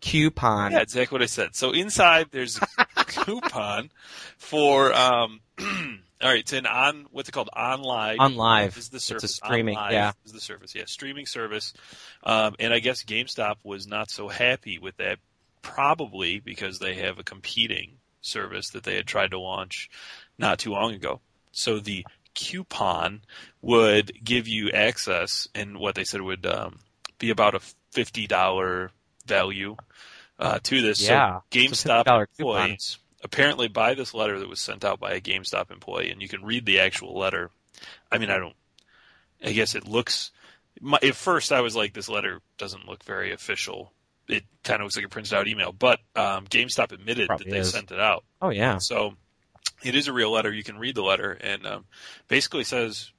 Coupon. 0.00 0.72
Yeah, 0.72 0.80
exactly 0.80 1.16
what 1.16 1.22
I 1.22 1.26
said. 1.26 1.54
So 1.54 1.72
inside 1.72 2.28
there's 2.30 2.58
a 2.78 2.86
coupon 3.04 3.90
for 4.38 4.92
um 4.94 5.40
all 5.60 5.66
right, 6.22 6.38
it's 6.38 6.52
an 6.52 6.66
on 6.66 7.06
what's 7.10 7.28
it 7.28 7.32
called? 7.32 7.50
OnLive. 7.54 8.16
On 8.20 8.36
live. 8.36 8.78
is 8.78 8.90
the 8.90 9.00
service. 9.00 9.24
It's 9.24 9.32
a 9.32 9.36
streaming, 9.36 9.76
OnLive 9.76 9.92
yeah. 9.92 10.12
is 10.24 10.32
the 10.32 10.40
service. 10.40 10.74
Yeah, 10.74 10.84
streaming 10.86 11.26
service. 11.26 11.74
Um 12.22 12.54
and 12.60 12.72
I 12.72 12.78
guess 12.78 13.04
GameStop 13.04 13.56
was 13.64 13.86
not 13.86 14.10
so 14.10 14.28
happy 14.28 14.78
with 14.78 14.96
that 14.98 15.18
probably 15.62 16.38
because 16.38 16.78
they 16.78 16.94
have 16.94 17.18
a 17.18 17.24
competing 17.24 17.98
service 18.20 18.70
that 18.70 18.84
they 18.84 18.96
had 18.96 19.06
tried 19.06 19.30
to 19.30 19.38
launch 19.38 19.90
not 20.38 20.58
too 20.58 20.72
long 20.72 20.94
ago. 20.94 21.20
So 21.52 21.78
the 21.78 22.06
coupon 22.34 23.22
would 23.62 24.12
give 24.22 24.46
you 24.46 24.70
access 24.70 25.48
and 25.54 25.78
what 25.78 25.94
they 25.94 26.04
said 26.04 26.20
would 26.20 26.46
um, 26.46 26.78
be 27.18 27.30
about 27.30 27.54
a 27.54 27.60
$50 27.94 28.90
value 29.26 29.76
uh, 30.38 30.58
to 30.62 30.82
this. 30.82 31.00
Yeah, 31.00 31.40
So 31.52 31.58
GameStop 31.58 32.04
$50 32.04 32.04
coupon. 32.04 32.26
employees 32.38 32.98
apparently 33.22 33.68
buy 33.68 33.94
this 33.94 34.14
letter 34.14 34.38
that 34.38 34.48
was 34.48 34.60
sent 34.60 34.84
out 34.84 35.00
by 35.00 35.12
a 35.12 35.20
GameStop 35.20 35.70
employee, 35.70 36.10
and 36.10 36.22
you 36.22 36.28
can 36.28 36.44
read 36.44 36.66
the 36.66 36.80
actual 36.80 37.18
letter. 37.18 37.50
I 38.10 38.18
mean, 38.18 38.30
I 38.30 38.38
don't. 38.38 38.56
I 39.44 39.52
guess 39.52 39.74
it 39.74 39.86
looks. 39.86 40.30
My, 40.80 40.98
at 41.02 41.14
first, 41.14 41.52
I 41.52 41.60
was 41.60 41.76
like, 41.76 41.92
this 41.92 42.08
letter 42.08 42.40
doesn't 42.56 42.86
look 42.86 43.02
very 43.04 43.32
official. 43.32 43.92
It 44.28 44.44
kind 44.62 44.80
of 44.80 44.86
looks 44.86 44.96
like 44.96 45.06
a 45.06 45.08
printed 45.08 45.34
out 45.34 45.48
email, 45.48 45.72
but 45.72 46.00
um, 46.14 46.46
GameStop 46.46 46.92
admitted 46.92 47.28
Probably 47.28 47.44
that 47.44 47.50
they 47.50 47.60
is. 47.60 47.70
sent 47.70 47.90
it 47.90 48.00
out. 48.00 48.24
Oh 48.42 48.50
yeah. 48.50 48.78
So 48.78 49.14
it 49.82 49.94
is 49.94 50.08
a 50.08 50.12
real 50.12 50.30
letter. 50.30 50.52
You 50.52 50.64
can 50.64 50.78
read 50.78 50.94
the 50.94 51.02
letter, 51.02 51.32
and 51.32 51.66
um, 51.66 51.84
basically 52.28 52.64
says, 52.64 53.10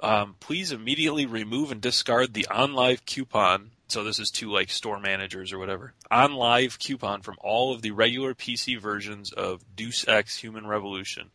um, 0.00 0.36
"Please 0.40 0.72
immediately 0.72 1.26
remove 1.26 1.72
and 1.72 1.80
discard 1.80 2.34
the 2.34 2.46
OnLive 2.50 3.04
coupon." 3.06 3.70
So 3.88 4.04
this 4.04 4.18
is 4.18 4.30
to 4.32 4.50
like 4.50 4.70
store 4.70 4.98
managers 4.98 5.52
or 5.52 5.58
whatever. 5.58 5.94
OnLive 6.10 6.78
coupon 6.78 7.22
from 7.22 7.36
all 7.40 7.74
of 7.74 7.82
the 7.82 7.90
regular 7.90 8.34
PC 8.34 8.80
versions 8.80 9.32
of 9.32 9.62
Deus 9.74 10.06
Ex: 10.06 10.36
Human 10.38 10.66
Revolution. 10.66 11.30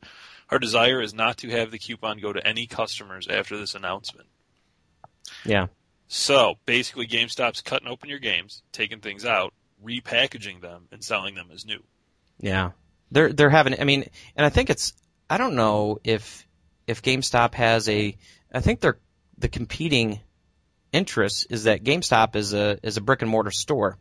Our 0.49 0.59
desire 0.59 1.01
is 1.01 1.13
not 1.13 1.37
to 1.39 1.49
have 1.49 1.71
the 1.71 1.79
coupon 1.79 2.19
go 2.19 2.31
to 2.31 2.45
any 2.45 2.67
customers 2.67 3.27
after 3.27 3.57
this 3.57 3.75
announcement. 3.75 4.27
Yeah. 5.45 5.67
So 6.07 6.55
basically, 6.65 7.07
GameStop's 7.07 7.61
cutting 7.61 7.87
open 7.87 8.09
your 8.09 8.19
games, 8.19 8.63
taking 8.71 8.99
things 9.01 9.25
out, 9.25 9.53
repackaging 9.83 10.61
them 10.61 10.87
and 10.91 11.03
selling 11.03 11.35
them 11.35 11.49
as 11.53 11.65
new. 11.65 11.83
Yeah, 12.39 12.71
they're 13.11 13.33
they're 13.33 13.49
having. 13.49 13.79
I 13.79 13.83
mean, 13.83 14.05
and 14.35 14.45
I 14.45 14.49
think 14.49 14.69
it's. 14.69 14.93
I 15.29 15.37
don't 15.37 15.55
know 15.55 15.99
if 16.03 16.47
if 16.87 17.01
GameStop 17.01 17.53
has 17.55 17.89
a. 17.89 18.15
I 18.53 18.59
think 18.61 18.79
they're 18.79 18.99
the 19.37 19.49
competing 19.49 20.21
interest 20.93 21.47
is 21.49 21.65
that 21.65 21.83
GameStop 21.83 22.35
is 22.35 22.53
a 22.53 22.79
is 22.83 22.95
a 22.97 23.01
brick 23.01 23.21
and 23.21 23.29
mortar 23.29 23.51
store, 23.51 23.97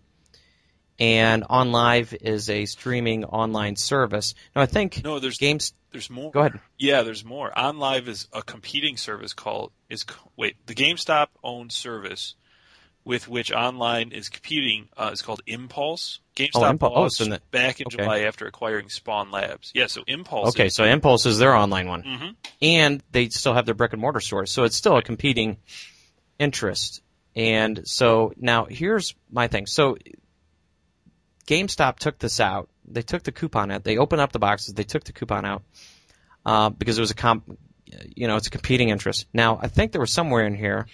and 1.01 1.42
OnLive 1.42 2.16
is 2.21 2.49
a 2.49 2.66
streaming 2.66 3.25
online 3.25 3.75
service. 3.75 4.35
Now 4.55 4.62
I 4.62 4.66
think 4.66 5.03
No, 5.03 5.19
there's 5.19 5.38
Games. 5.38 5.73
there's 5.90 6.09
more. 6.11 6.31
Go 6.31 6.40
ahead. 6.40 6.61
Yeah, 6.79 7.03
there's 7.03 7.25
more. 7.25 7.51
OnLive 7.57 8.07
is 8.07 8.29
a 8.33 8.42
competing 8.42 8.97
service 8.97 9.33
called 9.33 9.73
is 9.88 10.05
wait 10.37 10.57
the 10.66 10.75
GameStop 10.75 11.29
owned 11.42 11.72
service 11.72 12.35
with 13.05 13.29
which 13.29 13.53
OnLive 13.53 14.12
is 14.12 14.29
competing 14.29 14.88
uh, 14.96 15.11
is 15.12 15.22
called 15.22 15.40
Impulse. 15.46 16.18
GameStop 16.35 16.70
Impulse. 16.70 16.92
Oh, 16.92 17.03
bought 17.03 17.12
so 17.12 17.25
the- 17.25 17.40
back 17.53 17.81
in 17.81 17.87
okay. 17.87 17.99
July 17.99 18.18
after 18.20 18.46
acquiring 18.46 18.88
Spawn 18.88 19.31
Labs. 19.31 19.70
Yeah, 19.75 19.87
so 19.87 20.03
Impulse. 20.07 20.49
Okay, 20.49 20.66
is, 20.66 20.75
so 20.75 20.85
Impulse 20.85 21.25
is 21.25 21.38
their 21.38 21.55
online 21.55 21.88
one, 21.88 22.03
mm-hmm. 22.03 22.29
and 22.61 23.03
they 23.12 23.29
still 23.29 23.55
have 23.55 23.64
their 23.64 23.77
brick 23.77 23.92
and 23.92 24.01
mortar 24.01 24.20
stores, 24.20 24.51
so 24.51 24.64
it's 24.64 24.77
still 24.77 24.96
a 24.96 25.03
competing 25.03 25.59
interest. 26.38 27.01
And 27.37 27.87
so 27.87 28.33
now 28.37 28.64
here's 28.64 29.14
my 29.31 29.46
thing. 29.46 29.66
So 29.66 29.99
GameStop 31.46 31.99
took 31.99 32.18
this 32.18 32.40
out. 32.40 32.68
They 32.87 33.03
took 33.03 33.22
the 33.22 33.33
coupon 33.33 33.70
out. 33.70 33.85
They 33.85 33.99
opened 33.99 34.20
up 34.20 34.33
the 34.33 34.38
boxes. 34.38 34.75
They 34.75 34.85
took 34.85 35.05
the 35.05 35.12
coupon 35.12 35.44
out 35.44 35.62
uh, 36.44 36.70
because 36.70 36.99
it 36.99 37.01
was 37.01 37.11
a 37.11 37.14
comp. 37.14 37.59
You 38.14 38.27
know, 38.29 38.37
it's 38.37 38.46
a 38.49 38.51
competing 38.51 38.88
interest. 38.88 39.27
Now 39.33 39.59
I 39.61 39.68
think 39.68 39.92
there 39.92 40.01
was 40.01 40.12
somewhere 40.12 40.46
in 40.46 40.55
here. 40.55 40.87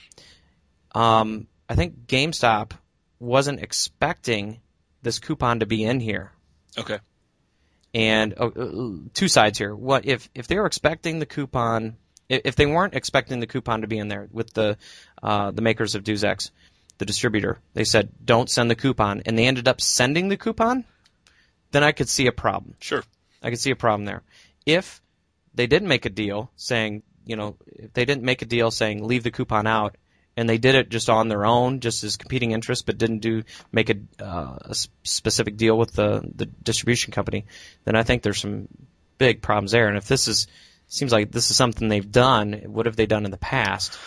Um, 0.95 1.47
I 1.69 1.75
think 1.75 2.07
GameStop 2.07 2.73
wasn't 3.19 3.61
expecting 3.61 4.61
this 5.03 5.19
coupon 5.19 5.61
to 5.61 5.67
be 5.67 5.85
in 5.85 6.01
here. 6.01 6.33
okay. 6.79 6.99
And 7.95 8.35
oh, 8.39 8.49
uh, 8.49 9.09
two 9.13 9.29
sides 9.29 9.59
here. 9.59 9.75
What 9.75 10.07
if 10.07 10.31
if 10.35 10.47
they 10.47 10.57
were 10.59 10.67
expecting 10.67 11.19
the 11.19 11.27
coupon? 11.27 11.97
If 12.29 12.57
they 12.57 12.65
weren't 12.65 12.95
expecting 12.95 13.41
the 13.41 13.47
coupon 13.47 13.83
to 13.83 13.87
be 13.87 13.99
in 13.99 14.09
there 14.09 14.29
with 14.33 14.55
the 14.55 14.79
uh, 15.23 15.51
the 15.51 15.61
makers 15.61 15.95
of 15.95 16.03
Deus 16.03 16.25
Ex, 16.25 16.51
the 16.97 17.05
distributor, 17.05 17.59
they 17.75 17.85
said 17.85 18.09
don't 18.25 18.49
send 18.49 18.71
the 18.71 18.77
coupon, 18.77 19.23
and 19.27 19.37
they 19.39 19.47
ended 19.47 19.69
up 19.69 19.83
sending 19.83 20.29
the 20.29 20.39
coupon. 20.39 20.85
Then 21.73 21.85
I 21.85 21.93
could 21.93 22.09
see 22.09 22.27
a 22.27 22.33
problem. 22.33 22.77
Sure. 22.81 23.03
I 23.43 23.51
could 23.51 23.61
see 23.61 23.73
a 23.73 23.77
problem 23.77 24.07
there. 24.07 24.23
If 24.65 25.03
they 25.55 25.67
didn't 25.67 25.89
make 25.89 26.07
a 26.07 26.11
deal 26.11 26.51
saying, 26.57 27.03
you 27.25 27.37
know, 27.37 27.57
if 27.67 27.93
they 27.93 28.05
didn't 28.05 28.25
make 28.25 28.43
a 28.43 28.47
deal 28.47 28.71
saying 28.71 29.05
leave 29.05 29.23
the 29.23 29.31
coupon 29.31 29.67
out, 29.67 29.97
and 30.37 30.49
they 30.49 30.57
did 30.59 30.75
it 30.75 30.89
just 30.89 31.11
on 31.11 31.29
their 31.29 31.45
own, 31.45 31.81
just 31.81 32.05
as 32.05 32.17
competing 32.17 32.53
interests, 32.53 32.83
but 32.83 32.97
didn't 32.97 33.19
do 33.19 33.43
make 33.71 33.91
a, 33.91 33.97
uh, 34.19 34.59
a 34.63 34.75
specific 35.03 35.57
deal 35.57 35.77
with 35.77 35.93
the 35.93 36.23
the 36.35 36.47
distribution 36.47 37.13
company, 37.13 37.45
then 37.85 37.97
I 37.97 38.03
think 38.03 38.23
there's 38.23 38.41
some 38.41 38.69
big 39.19 39.43
problems 39.43 39.73
there. 39.73 39.89
And 39.89 39.99
if 39.99 40.09
this 40.09 40.29
is 40.29 40.47
seems 40.89 41.13
like 41.13 41.31
this 41.31 41.51
is 41.51 41.57
something 41.57 41.89
they've 41.89 42.11
done, 42.11 42.53
what 42.67 42.87
have 42.87 42.97
they 42.97 43.07
done 43.07 43.25
in 43.25 43.31
the 43.31 43.37
past? 43.37 43.99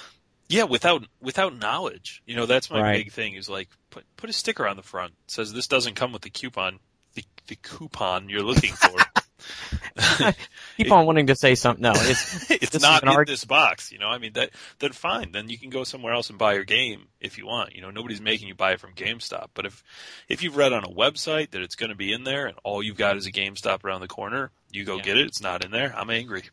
Yeah, 0.49 0.63
without 0.63 1.05
without 1.21 1.57
knowledge. 1.57 2.21
You 2.25 2.35
know, 2.35 2.45
that's 2.47 2.69
my 2.71 2.81
Right. 2.81 2.97
big 3.03 3.11
thing 3.11 3.35
is 3.35 3.47
like 3.49 3.69
put 3.91 4.03
put 4.17 4.29
a 4.29 4.33
sticker 4.33 4.67
on 4.67 4.77
the 4.77 4.83
front 4.83 5.13
says 5.27 5.53
this 5.53 5.67
doesn't 5.67 5.95
come 5.95 6.11
with 6.11 6.21
the 6.23 6.29
coupon 6.31 6.79
the 7.13 7.23
the 7.47 7.55
coupon 7.55 8.29
you're 8.29 8.41
looking 8.43 8.73
for. 8.73 8.95
Keep 10.77 10.91
on 10.91 11.05
wanting 11.05 11.27
to 11.27 11.35
say 11.35 11.55
something. 11.55 11.81
No, 11.83 11.93
it's 11.95 12.51
it's 12.51 12.81
not 12.81 13.03
an 13.03 13.09
in 13.09 13.15
arg- 13.15 13.27
this 13.27 13.45
box, 13.45 13.91
you 13.91 13.97
know. 13.99 14.09
I 14.09 14.17
mean 14.17 14.33
that 14.33 14.49
then 14.79 14.91
fine, 14.91 15.31
then 15.31 15.49
you 15.49 15.57
can 15.57 15.69
go 15.69 15.83
somewhere 15.83 16.13
else 16.13 16.29
and 16.29 16.37
buy 16.37 16.53
your 16.55 16.65
game 16.65 17.07
if 17.21 17.37
you 17.37 17.45
want. 17.47 17.75
You 17.75 17.81
know, 17.81 17.91
nobody's 17.91 18.19
making 18.21 18.47
you 18.49 18.55
buy 18.55 18.73
it 18.73 18.79
from 18.79 18.93
GameStop. 18.93 19.47
But 19.53 19.65
if 19.65 19.83
if 20.27 20.43
you've 20.43 20.57
read 20.57 20.73
on 20.73 20.83
a 20.83 20.89
website 20.89 21.51
that 21.51 21.61
it's 21.61 21.75
going 21.75 21.91
to 21.91 21.95
be 21.95 22.11
in 22.11 22.23
there 22.25 22.45
and 22.45 22.57
all 22.63 22.83
you've 22.83 22.97
got 22.97 23.15
is 23.15 23.25
a 23.25 23.31
GameStop 23.31 23.85
around 23.85 24.01
the 24.01 24.07
corner, 24.07 24.51
you 24.71 24.83
go 24.83 24.97
Yeah. 24.97 25.03
get 25.03 25.17
it. 25.17 25.27
It's 25.27 25.41
not 25.41 25.63
in 25.63 25.71
there. 25.71 25.93
I'm 25.95 26.09
angry. 26.09 26.43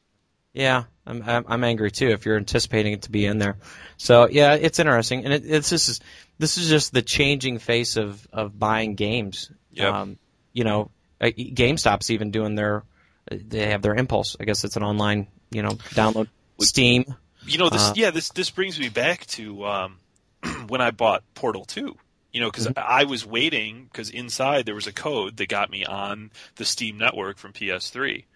Yeah, 0.55 0.85
I'm, 1.07 1.25
I'm 1.27 1.65
angry 1.65 1.91
too. 1.91 2.09
If 2.11 2.27
you're 2.27 2.37
anticipating 2.37 2.93
it 2.93 3.03
to 3.03 3.11
be 3.11 3.25
in 3.25 3.39
there, 3.39 3.57
so 3.97 4.29
yeah, 4.29 4.53
it's 4.55 4.79
interesting, 4.79 5.25
and 5.25 5.33
it, 5.33 5.45
it's 5.47 5.71
this 5.71 5.89
is 5.89 6.01
this 6.39 6.59
is 6.59 6.69
just 6.69 6.93
the 6.93 7.01
changing 7.03 7.59
face 7.59 7.97
of 7.97 8.25
of 8.33 8.59
buying 8.59 8.95
games. 8.95 9.51
Yep. 9.73 9.93
Um, 9.95 10.19
you 10.53 10.65
know, 10.65 10.91
uh, 11.23 11.27
GameStop's 11.29 12.11
even 12.11 12.31
doing 12.33 12.55
their 12.55 12.83
they 13.31 13.71
have 13.71 13.83
their 13.83 13.95
Impulse. 13.95 14.37
I 14.41 14.45
guess 14.45 14.65
it's 14.65 14.77
an 14.77 14.83
online 14.83 15.29
you 15.51 15.63
know 15.63 15.79
download 15.95 16.29
Steam. 16.61 17.05
You 17.45 17.59
know, 17.59 17.71
this 17.71 17.91
Uh, 17.91 17.95
yeah, 17.95 18.11
this 18.11 18.31
this 18.31 18.51
brings 18.51 18.79
me 18.79 18.89
back 18.89 19.27
to 19.29 19.67
um, 19.67 19.99
when 20.69 20.81
I 20.81 20.91
bought 20.91 21.25
Portal 21.35 21.65
Two. 21.65 21.97
You 22.33 22.41
know, 22.41 22.51
because 22.51 22.67
Mm-hmm. 22.67 22.73
I 22.77 23.05
was 23.05 23.27
waiting 23.27 23.85
because 23.85 24.09
inside 24.09 24.65
there 24.65 24.75
was 24.75 24.87
a 24.87 24.93
code 24.93 25.37
that 25.37 25.49
got 25.51 25.69
me 25.71 25.85
on 25.85 26.31
the 26.57 26.65
Steam 26.65 26.97
network 26.97 27.37
from 27.39 27.53
PS3. 27.53 28.27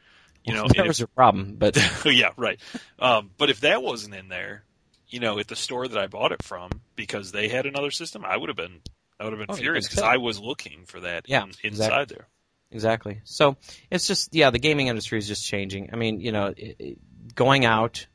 You 0.45 0.53
know, 0.55 0.69
that 0.77 0.87
was 0.87 1.01
a 1.01 1.07
problem, 1.09 1.57
but 1.57 1.77
yeah, 2.05 2.31
right. 2.37 2.61
Um, 2.99 3.31
but 3.39 3.51
if 3.51 3.61
that 3.61 3.83
wasn't 3.83 4.15
in 4.15 4.29
there, 4.29 4.65
you 5.09 5.21
know, 5.21 5.39
at 5.39 5.49
the 5.49 5.57
store 5.57 5.89
that 5.89 5.99
I 5.99 6.07
bought 6.09 6.33
it 6.33 6.43
from, 6.43 6.83
because 6.95 7.33
they 7.33 7.49
had 7.49 7.67
another 7.67 7.91
system, 7.91 8.25
I 8.25 8.37
would 8.37 8.49
have 8.49 8.57
been 8.57 8.81
I 9.19 9.25
would 9.25 9.33
have 9.33 9.41
been 9.41 9.49
Oh, 9.49 9.57
furious 9.57 9.87
because. 9.87 10.03
I 10.03 10.19
was 10.19 10.39
looking 10.41 10.85
for 10.87 11.01
that 11.01 11.27
Yeah, 11.27 11.45
in, 11.45 11.53
inside 11.63 12.09
there. 12.09 12.29
Exactly. 12.77 13.23
So 13.25 13.57
it's 13.91 14.07
just 14.07 14.35
yeah, 14.35 14.51
the 14.51 14.59
gaming 14.59 14.89
industry 14.89 15.19
is 15.19 15.27
just 15.27 15.47
changing. 15.47 15.89
I 15.95 15.97
mean, 15.97 16.21
you 16.21 16.31
know, 16.31 16.49
it, 16.55 16.77
it, 16.79 17.35
going 17.35 17.65
out 17.65 18.07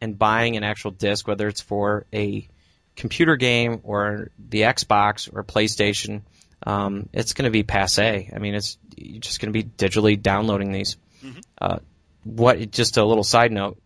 and 0.00 0.18
buying 0.18 0.56
an 0.56 0.64
actual 0.64 0.90
disc, 0.90 1.28
whether 1.28 1.46
it's 1.46 1.60
for 1.60 2.04
a 2.12 2.48
computer 2.96 3.36
game 3.36 3.78
or 3.84 4.32
the 4.36 4.62
Xbox 4.62 5.32
or 5.32 5.44
PlayStation, 5.44 6.22
um, 6.66 7.08
it's 7.12 7.34
going 7.34 7.44
to 7.44 7.52
be 7.52 7.62
passe. 7.62 8.32
I 8.34 8.38
mean, 8.40 8.56
it's 8.56 8.78
you're 8.96 9.20
just 9.20 9.38
going 9.40 9.52
to 9.52 9.62
be 9.62 9.62
digitally 9.62 10.20
downloading 10.20 10.72
these. 10.72 10.96
Mhm. 11.24 11.40
Uh, 11.60 11.78
what? 12.24 12.72
Just 12.72 12.96
a 12.96 13.04
little 13.04 13.22
side 13.22 13.52
note. 13.52 13.80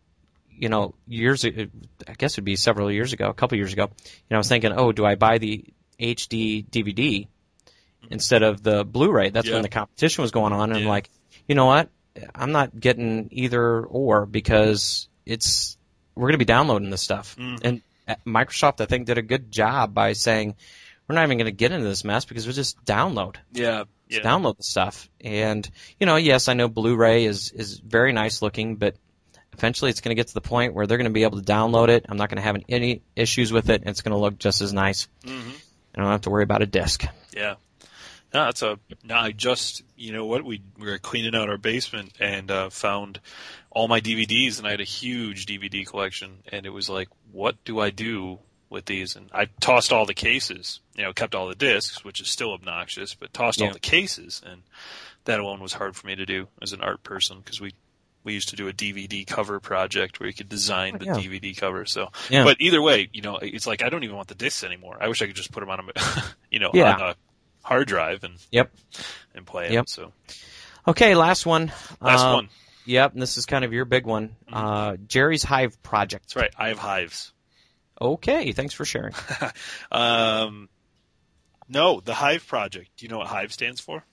You 0.49 0.71
know, 0.71 0.95
years 1.07 1.45
I 1.45 1.69
guess 2.17 2.33
it'd 2.33 2.45
be 2.45 2.57
several 2.57 2.91
years 2.91 3.13
ago, 3.13 3.29
a 3.29 3.35
couple 3.35 3.59
years 3.59 3.75
ago. 3.75 3.91
You 4.07 4.31
know, 4.31 4.37
I 4.37 4.39
was 4.39 4.49
thinking, 4.49 4.73
oh, 4.73 4.93
do 4.93 5.05
I 5.05 5.17
buy 5.17 5.37
the 5.37 5.67
HD 6.01 6.67
DVD 6.67 7.29
instead 8.11 8.43
of 8.43 8.63
the 8.63 8.85
Blu-ray? 8.85 9.31
That's 9.31 9.47
Yeah. 9.49 9.55
when 9.55 9.63
the 9.63 9.69
competition 9.69 10.23
was 10.23 10.31
going 10.31 10.53
on, 10.53 10.71
and 10.71 10.79
I'm 10.81 10.87
like, 10.87 11.09
you 11.49 11.55
know 11.55 11.67
what? 11.67 11.89
I'm 12.35 12.53
not 12.53 12.79
getting 12.79 13.29
either 13.33 13.81
or 13.83 14.27
because 14.27 15.09
it's 15.25 15.77
we're 16.15 16.25
going 16.29 16.33
to 16.35 16.39
be 16.39 16.45
downloading 16.45 16.91
this 16.91 17.01
stuff. 17.03 17.37
Mhm. 17.39 17.59
And 17.65 17.83
uh, 18.07 18.17
Microsoft, 18.27 18.81
I 18.81 18.87
think, 18.87 19.07
did 19.07 19.17
a 19.17 19.23
good 19.23 19.51
job 19.51 19.95
by 19.95 20.13
saying 20.13 20.57
we're 21.09 21.15
not 21.15 21.25
even 21.25 21.39
going 21.39 21.47
to 21.47 21.53
get 21.53 21.73
into 21.73 21.87
this 21.89 22.05
mess 22.05 22.25
because 22.27 22.47
we'll 22.47 22.55
just 22.55 22.83
download, 22.85 23.37
Yeah, 23.53 23.85
yeah, 24.09 24.21
download 24.21 24.57
the 24.59 24.63
stuff. 24.63 25.09
And 25.23 25.69
you 25.99 26.07
know, 26.07 26.17
yes, 26.17 26.49
I 26.49 26.55
know 26.55 26.69
Blu-ray 26.69 27.25
is 27.25 27.51
is 27.53 27.79
very 27.79 28.13
nice 28.13 28.43
looking, 28.43 28.77
but 28.77 28.97
eventually 29.55 29.91
it's 29.91 30.01
going 30.03 30.15
to 30.15 30.19
get 30.21 30.29
to 30.29 30.35
the 30.35 30.41
point 30.43 30.75
where 30.75 30.87
they're 30.87 30.99
going 30.99 31.09
to 31.11 31.13
be 31.15 31.23
able 31.23 31.41
to 31.41 31.45
download 31.53 31.89
it. 31.89 32.05
I'm 32.09 32.17
not 32.19 32.29
going 32.29 32.37
to 32.37 32.43
have 32.43 32.57
any 32.69 33.03
issues 33.17 33.53
with 33.53 33.71
it, 33.71 33.81
and 33.83 33.89
it's 33.91 34.03
going 34.03 34.13
to 34.13 34.19
look 34.19 34.39
just 34.39 34.61
as 34.61 34.73
nice. 34.73 35.09
hmm 35.25 35.51
I 35.95 36.01
don't 36.01 36.11
have 36.11 36.23
to 36.23 36.31
worry 36.31 36.43
about 36.45 36.63
a 36.63 36.67
disc. 36.67 37.05
yeah. 37.35 37.55
No, 38.35 38.45
that's 38.47 38.63
a. 38.63 38.79
No, 39.05 39.17
I 39.17 39.33
just, 39.33 39.83
you 39.97 40.13
know 40.13 40.25
what, 40.25 40.45
we, 40.45 40.63
we 40.79 40.87
were 40.91 40.99
cleaning 40.99 41.35
out 41.35 41.49
our 41.51 41.59
basement 41.59 42.13
and 42.19 42.51
uh, 42.51 42.71
found 42.71 43.21
all 43.71 43.89
my 43.89 44.01
DVDs, 44.01 44.59
and 44.59 44.67
I 44.67 44.71
had 44.71 44.81
a 44.81 44.85
huge 44.85 45.47
DVD 45.47 45.87
collection, 45.87 46.39
and 46.51 46.65
it 46.67 46.71
was 46.71 46.89
like, 46.89 47.09
what 47.31 47.63
do 47.65 47.79
I 47.81 47.91
do 47.91 48.39
with 48.71 48.87
these? 48.87 49.17
And 49.17 49.29
I 49.35 49.47
tossed 49.61 49.93
all 49.93 50.07
the 50.07 50.15
cases, 50.15 50.81
you 50.97 51.05
know, 51.05 51.13
kept 51.13 51.35
all 51.35 51.47
the 51.49 51.55
discs, 51.55 52.05
which 52.05 52.21
is 52.21 52.29
still 52.31 52.53
obnoxious, 52.53 53.15
but 53.15 53.33
tossed 53.35 53.61
Yeah. 53.61 53.67
all 53.69 53.73
the 53.75 53.81
cases, 53.81 54.41
and 54.47 54.63
that 55.25 55.39
alone 55.41 55.61
was 55.61 55.75
hard 55.75 55.95
for 55.95 56.07
me 56.07 56.17
to 56.17 56.25
do 56.27 56.49
as 56.63 56.73
an 56.73 56.81
art 56.81 57.03
person 57.03 57.39
because 57.41 57.61
we 57.61 57.75
we 58.25 58.33
used 58.35 58.51
to 58.51 58.57
do 58.57 58.69
a 58.69 58.73
DVD 58.73 59.27
cover 59.27 59.59
project 59.59 60.21
where 60.21 60.29
you 60.29 60.33
could 60.35 60.49
design 60.49 60.97
the 60.97 61.11
Oh, 61.11 61.17
yeah. 61.19 61.23
DVD 61.25 61.57
cover. 61.57 61.85
So, 61.85 62.09
Yeah. 62.31 62.45
but 62.45 62.57
either 62.61 62.81
way, 62.81 63.09
you 63.13 63.21
know, 63.21 63.39
it's 63.39 63.67
like 63.67 63.83
I 63.83 63.89
don't 63.89 64.05
even 64.05 64.15
want 64.15 64.29
the 64.29 64.37
discs 64.37 64.63
anymore. 64.63 64.97
I 65.01 65.09
wish 65.09 65.21
I 65.23 65.27
could 65.27 65.35
just 65.35 65.51
put 65.51 65.59
them 65.59 65.71
on 65.71 65.81
a, 65.81 65.83
you 66.51 66.61
know, 66.61 66.71
Yeah. 66.73 66.95
on 66.95 67.01
a 67.01 67.17
hard 67.63 67.89
drive 67.89 68.25
and 68.25 68.35
Yep. 68.51 68.73
and 69.35 69.47
play 69.47 69.69
it. 69.75 69.89
So 69.89 70.13
Okay, 70.87 71.15
last 71.15 71.47
one. 71.47 71.73
last 72.01 72.23
Uh, 72.25 72.35
one. 72.35 72.49
Yep, 72.85 73.13
and 73.13 73.23
this 73.23 73.37
is 73.37 73.47
kind 73.47 73.65
of 73.65 73.73
your 73.73 73.85
big 73.85 74.05
one. 74.07 74.35
Uh, 74.53 74.97
Jerry's 75.07 75.45
Hive 75.45 75.81
Project. 75.83 76.25
That's 76.25 76.37
right. 76.37 76.53
I 76.59 76.69
have 76.69 76.79
hives. 76.79 77.33
Okay, 78.01 78.51
thanks 78.53 78.75
for 78.75 78.85
sharing. 78.85 79.15
Um, 79.93 80.69
no, 81.69 82.01
the 82.01 82.15
Hive 82.15 82.47
project. 82.47 82.91
Do 82.97 83.07
you 83.07 83.11
know 83.11 83.19
what 83.19 83.29
Hive 83.29 83.53
stands 83.53 83.81
for? 83.81 84.05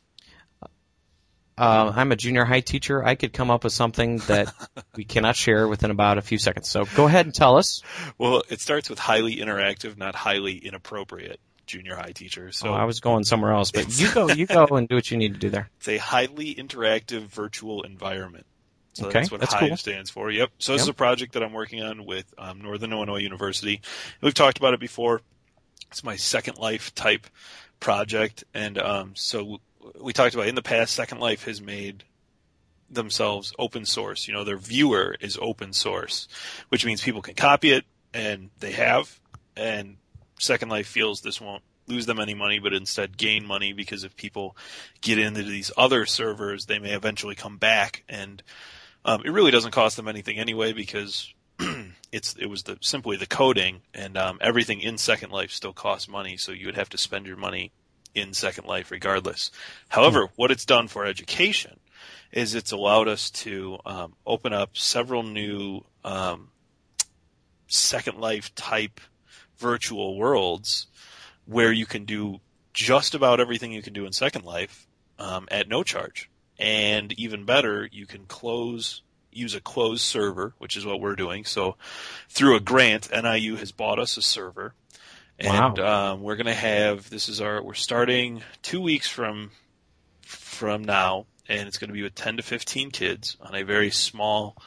Uh, 1.57 1.91
I'm 1.93 2.11
a 2.13 2.15
junior 2.15 2.45
high 2.45 2.61
teacher. 2.61 3.03
I 3.03 3.15
could 3.15 3.33
come 3.33 3.51
up 3.51 3.65
with 3.65 3.73
something 3.73 4.19
that 4.27 4.53
we 4.95 5.03
cannot 5.03 5.35
share 5.35 5.67
within 5.67 5.91
about 5.91 6.17
a 6.17 6.21
few 6.21 6.37
seconds. 6.37 6.69
So 6.69 6.85
go 6.95 7.05
ahead 7.07 7.25
and 7.25 7.35
tell 7.35 7.57
us. 7.57 7.81
Well, 8.17 8.43
it 8.49 8.61
starts 8.61 8.89
with 8.89 8.97
highly 8.99 9.35
interactive, 9.37 9.97
not 9.97 10.15
highly 10.15 10.57
inappropriate. 10.57 11.39
Junior 11.69 11.95
high 11.95 12.11
teacher. 12.11 12.51
So 12.51 12.69
oh, 12.69 12.73
I 12.73 12.85
was 12.85 12.99
going 12.99 13.23
somewhere 13.23 13.53
else, 13.53 13.71
but 13.71 13.87
you 13.99 14.11
go, 14.11 14.27
you 14.29 14.47
go 14.47 14.65
and 14.71 14.87
do 14.87 14.95
what 14.95 15.11
you 15.11 15.17
need 15.17 15.33
to 15.33 15.39
do 15.39 15.49
there. 15.49 15.69
It's 15.77 15.87
a 15.87 15.97
highly 15.97 16.55
interactive 16.55 17.21
virtual 17.21 17.83
environment. 17.83 18.45
So 18.93 19.07
Okay, 19.07 19.19
that's 19.19 19.31
what 19.31 19.39
that's 19.39 19.53
HIVE 19.53 19.69
cool. 19.69 19.77
stands 19.77 20.09
for. 20.09 20.31
Yep. 20.31 20.49
So 20.57 20.73
this 20.73 20.81
is 20.81 20.87
a 20.87 20.93
project 20.93 21.33
that 21.33 21.43
I'm 21.43 21.53
working 21.53 21.83
on 21.83 22.05
with 22.05 22.25
um, 22.39 22.61
Northern 22.61 22.91
Illinois 22.91 23.19
University. 23.19 23.81
We've 24.19 24.33
talked 24.33 24.57
about 24.57 24.73
it 24.73 24.79
before. 24.79 25.21
It's 25.91 26.03
my 26.03 26.15
Second 26.15 26.57
Life 26.57 26.93
type 26.95 27.27
project, 27.79 28.43
and 28.53 28.77
um, 28.79 29.11
so 29.15 29.59
we 30.01 30.11
talked 30.11 30.33
about 30.33 30.47
in 30.47 30.55
the 30.55 30.61
past, 30.61 30.95
Second 30.95 31.19
Life 31.19 31.45
has 31.45 31.61
made 31.61 32.03
themselves 32.89 33.53
open 33.59 33.85
source. 33.85 34.27
You 34.27 34.33
know, 34.33 34.43
their 34.43 34.57
viewer 34.57 35.15
is 35.19 35.37
open 35.39 35.73
source, 35.73 36.27
which 36.69 36.85
means 36.85 37.01
people 37.01 37.21
can 37.21 37.35
copy 37.35 37.71
it, 37.71 37.85
and 38.13 38.49
they 38.59 38.71
have. 38.71 39.19
And 39.55 39.97
Second 40.39 40.69
Life 40.69 40.87
feels 40.87 41.21
this 41.21 41.39
won't 41.39 41.63
lose 41.87 42.05
them 42.05 42.19
any 42.19 42.33
money, 42.33 42.59
but 42.59 42.73
instead 42.73 43.17
gain 43.17 43.45
money 43.45 43.73
because 43.73 44.03
if 44.03 44.15
people 44.15 44.55
get 45.01 45.17
into 45.17 45.43
these 45.43 45.71
other 45.77 46.05
servers, 46.05 46.65
they 46.65 46.79
may 46.79 46.93
eventually 46.93 47.35
come 47.35 47.57
back, 47.57 48.03
and 48.07 48.41
um, 49.05 49.21
it 49.25 49.31
really 49.31 49.51
doesn't 49.51 49.71
cost 49.71 49.97
them 49.97 50.07
anything 50.07 50.37
anyway 50.37 50.71
because 50.71 51.33
it's 52.11 52.35
it 52.35 52.47
was 52.47 52.63
the 52.63 52.77
simply 52.81 53.17
the 53.17 53.25
coding, 53.25 53.81
and 53.93 54.17
um, 54.17 54.37
everything 54.41 54.81
in 54.81 54.97
Second 54.97 55.31
Life 55.31 55.51
still 55.51 55.73
costs 55.73 56.07
money, 56.07 56.37
so 56.37 56.51
you 56.51 56.67
would 56.67 56.75
have 56.75 56.89
to 56.89 56.97
spend 56.97 57.25
your 57.25 57.37
money 57.37 57.71
in 58.15 58.33
Second 58.33 58.65
Life 58.65 58.91
regardless. 58.91 59.51
However, 59.89 60.25
mm-hmm. 60.25 60.33
what 60.35 60.51
it's 60.51 60.65
done 60.65 60.87
for 60.87 61.05
education 61.05 61.79
is 62.31 62.55
it's 62.55 62.71
allowed 62.71 63.07
us 63.07 63.31
to 63.31 63.79
um, 63.85 64.13
open 64.25 64.53
up 64.53 64.77
several 64.77 65.23
new 65.23 65.81
um, 66.03 66.49
Second 67.67 68.19
Life 68.19 68.53
type 68.55 68.99
virtual 69.59 70.17
worlds 70.17 70.87
where 71.45 71.71
you 71.71 71.85
can 71.85 72.05
do 72.05 72.39
just 72.73 73.15
about 73.15 73.39
everything 73.39 73.71
you 73.71 73.81
can 73.81 73.93
do 73.93 74.05
in 74.05 74.13
Second 74.13 74.45
Life 74.45 74.87
um, 75.17 75.47
at 75.51 75.67
no 75.67 75.83
charge. 75.83 76.29
And 76.57 77.11
even 77.13 77.45
better, 77.45 77.87
you 77.91 78.05
can 78.05 78.25
close 78.25 79.01
use 79.31 79.55
a 79.55 79.61
closed 79.61 80.01
server, 80.01 80.53
which 80.57 80.75
is 80.75 80.85
what 80.85 80.99
we're 80.99 81.15
doing. 81.15 81.45
So 81.45 81.75
through 82.29 82.55
a 82.55 82.59
grant, 82.59 83.09
NIU 83.11 83.55
has 83.57 83.71
bought 83.71 83.99
us 83.99 84.17
a 84.17 84.21
server. 84.21 84.73
And 85.37 85.77
wow. 85.77 86.13
um, 86.13 86.21
we're 86.21 86.35
going 86.35 86.47
to 86.47 86.53
have 86.53 87.09
this 87.09 87.29
is 87.29 87.39
our 87.39 87.63
we're 87.63 87.73
starting 87.73 88.41
two 88.61 88.81
weeks 88.81 89.07
from 89.07 89.51
from 90.21 90.83
now, 90.83 91.27
and 91.47 91.67
it's 91.67 91.77
going 91.77 91.87
to 91.87 91.93
be 91.93 92.03
with 92.03 92.13
ten 92.13 92.35
to 92.37 92.43
fifteen 92.43 92.91
kids 92.91 93.37
on 93.39 93.55
a 93.55 93.63
very 93.63 93.89
small 93.89 94.57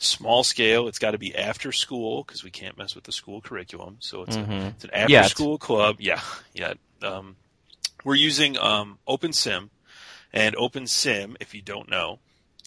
small 0.00 0.42
scale. 0.42 0.88
It's 0.88 0.98
got 0.98 1.12
to 1.12 1.18
be 1.18 1.36
after 1.36 1.70
school 1.70 2.24
because 2.24 2.42
we 2.42 2.50
can't 2.50 2.76
mess 2.76 2.94
with 2.94 3.04
the 3.04 3.12
school 3.12 3.40
curriculum. 3.40 3.98
So 4.00 4.22
it's, 4.22 4.36
mm-hmm. 4.36 4.52
a, 4.52 4.66
it's 4.68 4.84
an 4.84 4.90
after 4.92 5.12
Yet. 5.12 5.30
school 5.30 5.58
club. 5.58 5.96
Yeah, 6.00 6.20
yeah. 6.52 6.74
Um, 7.02 7.36
we're 8.04 8.16
using 8.16 8.58
um, 8.58 8.98
OpenSim, 9.06 9.68
and 10.32 10.56
OpenSim, 10.56 11.36
if 11.38 11.54
you 11.54 11.62
don't 11.62 11.88
know, 11.88 12.18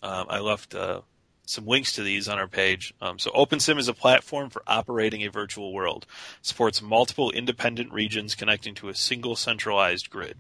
um, 0.03 0.27
I 0.29 0.39
left 0.39 0.75
uh, 0.75 1.01
some 1.45 1.65
links 1.65 1.93
to 1.93 2.03
these 2.03 2.29
on 2.29 2.37
our 2.37 2.47
page. 2.47 2.93
Um, 3.01 3.17
so 3.17 3.31
OpenSim 3.31 3.79
is 3.79 3.87
a 3.87 3.93
platform 3.93 4.49
for 4.49 4.63
operating 4.67 5.23
a 5.23 5.29
virtual 5.29 5.73
world. 5.73 6.05
Supports 6.41 6.81
multiple 6.81 7.31
independent 7.31 7.91
regions 7.91 8.35
connecting 8.35 8.75
to 8.75 8.89
a 8.89 8.95
single 8.95 9.35
centralized 9.35 10.09
grid. 10.09 10.37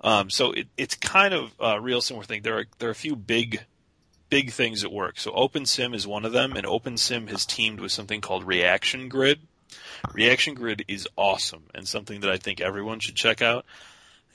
Um, 0.00 0.30
so 0.30 0.52
it, 0.52 0.68
it's 0.76 0.94
kind 0.94 1.34
of 1.34 1.54
a 1.60 1.80
real 1.80 2.00
similar 2.00 2.24
thing. 2.24 2.42
There 2.42 2.58
are 2.58 2.66
there 2.78 2.88
are 2.88 2.92
a 2.92 2.96
few 2.96 3.16
big 3.16 3.64
big 4.28 4.52
things 4.52 4.84
at 4.84 4.92
work. 4.92 5.18
So 5.18 5.32
OpenSim 5.32 5.94
is 5.94 6.06
one 6.06 6.24
of 6.24 6.32
them, 6.32 6.52
and 6.52 6.66
OpenSim 6.66 7.28
has 7.30 7.46
teamed 7.46 7.80
with 7.80 7.92
something 7.92 8.20
called 8.20 8.44
Reaction 8.44 9.08
Grid. 9.08 9.40
Reaction 10.12 10.54
Grid 10.54 10.84
is 10.88 11.08
awesome 11.16 11.64
and 11.74 11.86
something 11.86 12.20
that 12.20 12.30
I 12.30 12.36
think 12.36 12.60
everyone 12.60 13.00
should 13.00 13.16
check 13.16 13.42
out. 13.42 13.64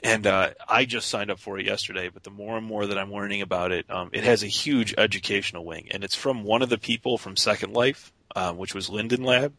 And 0.03 0.27
uh, 0.27 0.51
I 0.67 0.85
just 0.85 1.07
signed 1.07 1.31
up 1.31 1.39
for 1.39 1.57
it 1.57 1.65
yesterday, 1.65 2.09
but 2.09 2.23
the 2.23 2.29
more 2.29 2.57
and 2.57 2.65
more 2.65 2.85
that 2.85 2.97
I'm 2.97 3.13
learning 3.13 3.41
about 3.41 3.71
it, 3.71 3.89
um, 3.89 4.09
it 4.11 4.25
has 4.25 4.43
a 4.43 4.47
huge 4.47 4.93
educational 4.97 5.63
wing, 5.63 5.87
and 5.91 6.03
it's 6.03 6.15
from 6.15 6.43
one 6.43 6.61
of 6.61 6.69
the 6.69 6.77
people 6.77 7.17
from 7.17 7.37
Second 7.37 7.73
Life, 7.73 8.11
uh, 8.35 8.51
which 8.51 8.75
was 8.75 8.89
Linden 8.89 9.23
Lab. 9.23 9.53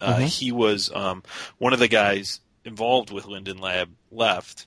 Uh, 0.00 0.14
mm-hmm. 0.14 0.24
He 0.24 0.50
was 0.50 0.90
um, 0.92 1.22
one 1.58 1.72
of 1.72 1.78
the 1.78 1.88
guys 1.88 2.40
involved 2.64 3.12
with 3.12 3.26
Linden 3.26 3.58
Lab 3.58 3.90
left 4.10 4.66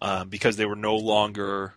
um, 0.00 0.28
because 0.28 0.56
they 0.56 0.66
were 0.66 0.76
no 0.76 0.96
longer 0.96 1.74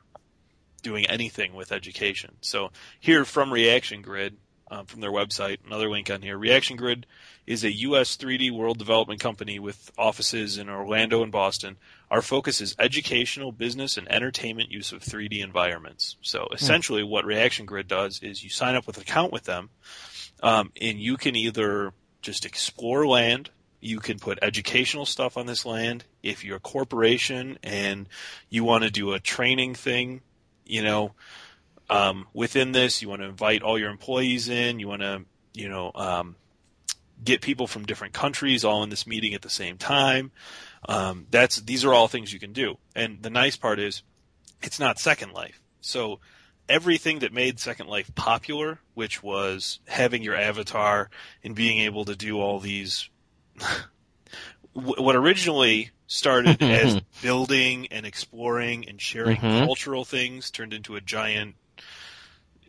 doing 0.85 1.07
anything 1.07 1.55
with 1.55 1.71
education. 1.71 2.35
So 2.41 2.69
here 2.99 3.25
from 3.25 3.51
Reaction 3.51 4.03
Grid, 4.03 4.37
um, 4.69 4.85
from 4.85 5.01
their 5.01 5.11
website, 5.11 5.57
another 5.65 5.89
link 5.89 6.11
on 6.11 6.21
here. 6.21 6.37
Reaction 6.37 6.77
Grid 6.77 7.07
is 7.47 7.63
a 7.63 7.71
U.S. 7.71 8.17
3D 8.17 8.51
world 8.51 8.77
development 8.77 9.19
company 9.19 9.57
with 9.57 9.91
offices 9.97 10.59
in 10.59 10.69
Orlando 10.69 11.23
and 11.23 11.31
Boston. 11.31 11.77
Our 12.11 12.21
focus 12.21 12.61
is 12.61 12.75
educational, 12.77 13.51
business, 13.51 13.97
and 13.97 14.11
entertainment 14.11 14.71
use 14.71 14.91
of 14.91 15.01
3D 15.01 15.43
environments. 15.43 16.17
So 16.21 16.47
hmm. 16.49 16.53
essentially, 16.53 17.01
mm. 17.01 17.09
what 17.09 17.25
Reaction 17.25 17.65
Grid 17.65 17.87
does 17.87 18.19
is 18.21 18.43
you 18.43 18.51
sign 18.51 18.75
up 18.75 18.85
with 18.85 18.97
an 18.97 19.03
account 19.03 19.33
with 19.33 19.45
them, 19.45 19.69
um, 20.43 20.71
and 20.79 20.99
you 20.99 21.17
can 21.17 21.35
either 21.35 21.93
just 22.21 22.45
explore 22.45 23.07
land. 23.07 23.49
You 23.81 23.99
can 23.99 24.19
put 24.19 24.39
educational 24.43 25.05
stuff 25.07 25.35
on 25.35 25.47
this 25.47 25.65
land. 25.65 26.05
If 26.21 26.43
you're 26.43 26.57
a 26.57 26.59
corporation 26.59 27.57
and 27.63 28.07
you 28.49 28.63
want 28.63 28.83
to 28.83 28.91
do 28.91 29.13
a 29.13 29.19
training 29.19 29.75
thing, 29.75 30.21
you 30.65 30.81
know, 30.81 31.13
um, 31.89 32.27
within 32.33 32.71
this, 32.71 33.01
you 33.01 33.09
want 33.09 33.21
to 33.21 33.27
invite 33.27 33.61
all 33.61 33.77
your 33.77 33.89
employees 33.89 34.49
in. 34.49 34.79
You 34.79 34.87
want 34.87 35.01
to, 35.01 35.23
you 35.53 35.69
know, 35.69 35.91
um, 35.95 36.35
get 37.23 37.41
people 37.41 37.67
from 37.67 37.85
different 37.85 38.13
countries 38.13 38.65
all 38.65 38.83
in 38.83 38.89
this 38.89 39.07
meeting 39.07 39.33
at 39.33 39.41
the 39.41 39.49
same 39.49 39.77
time. 39.77 40.31
Um, 40.87 41.27
that's 41.31 41.61
these 41.61 41.85
are 41.85 41.93
all 41.93 42.07
things 42.07 42.33
you 42.33 42.39
can 42.39 42.53
do. 42.53 42.77
And 42.95 43.21
the 43.21 43.29
nice 43.29 43.55
part 43.55 43.79
is, 43.79 44.03
it's 44.61 44.79
not 44.79 44.99
Second 44.99 45.33
Life. 45.33 45.61
So 45.81 46.19
everything 46.67 47.19
that 47.19 47.33
made 47.33 47.59
Second 47.59 47.87
Life 47.87 48.13
popular, 48.15 48.79
which 48.93 49.21
was 49.21 49.79
having 49.87 50.23
your 50.23 50.35
avatar 50.35 51.09
and 51.43 51.55
being 51.55 51.79
able 51.79 52.05
to 52.05 52.15
do 52.15 52.39
all 52.39 52.59
these, 52.59 53.09
what 54.73 55.15
originally 55.15 55.91
started 56.07 56.61
as 56.63 56.99
building 57.21 57.87
and 57.91 58.05
exploring 58.05 58.87
and 58.87 59.01
sharing 59.01 59.37
mm-hmm. 59.37 59.65
cultural 59.65 60.05
things 60.05 60.51
turned 60.51 60.73
into 60.73 60.95
a 60.95 61.01
giant 61.01 61.55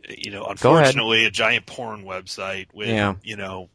you 0.09 0.31
know, 0.31 0.45
unfortunately, 0.45 1.25
a 1.25 1.31
giant 1.31 1.65
porn 1.65 2.03
website 2.03 2.67
with, 2.73 2.87
yeah. 2.87 3.15
you 3.23 3.35
know, 3.35 3.69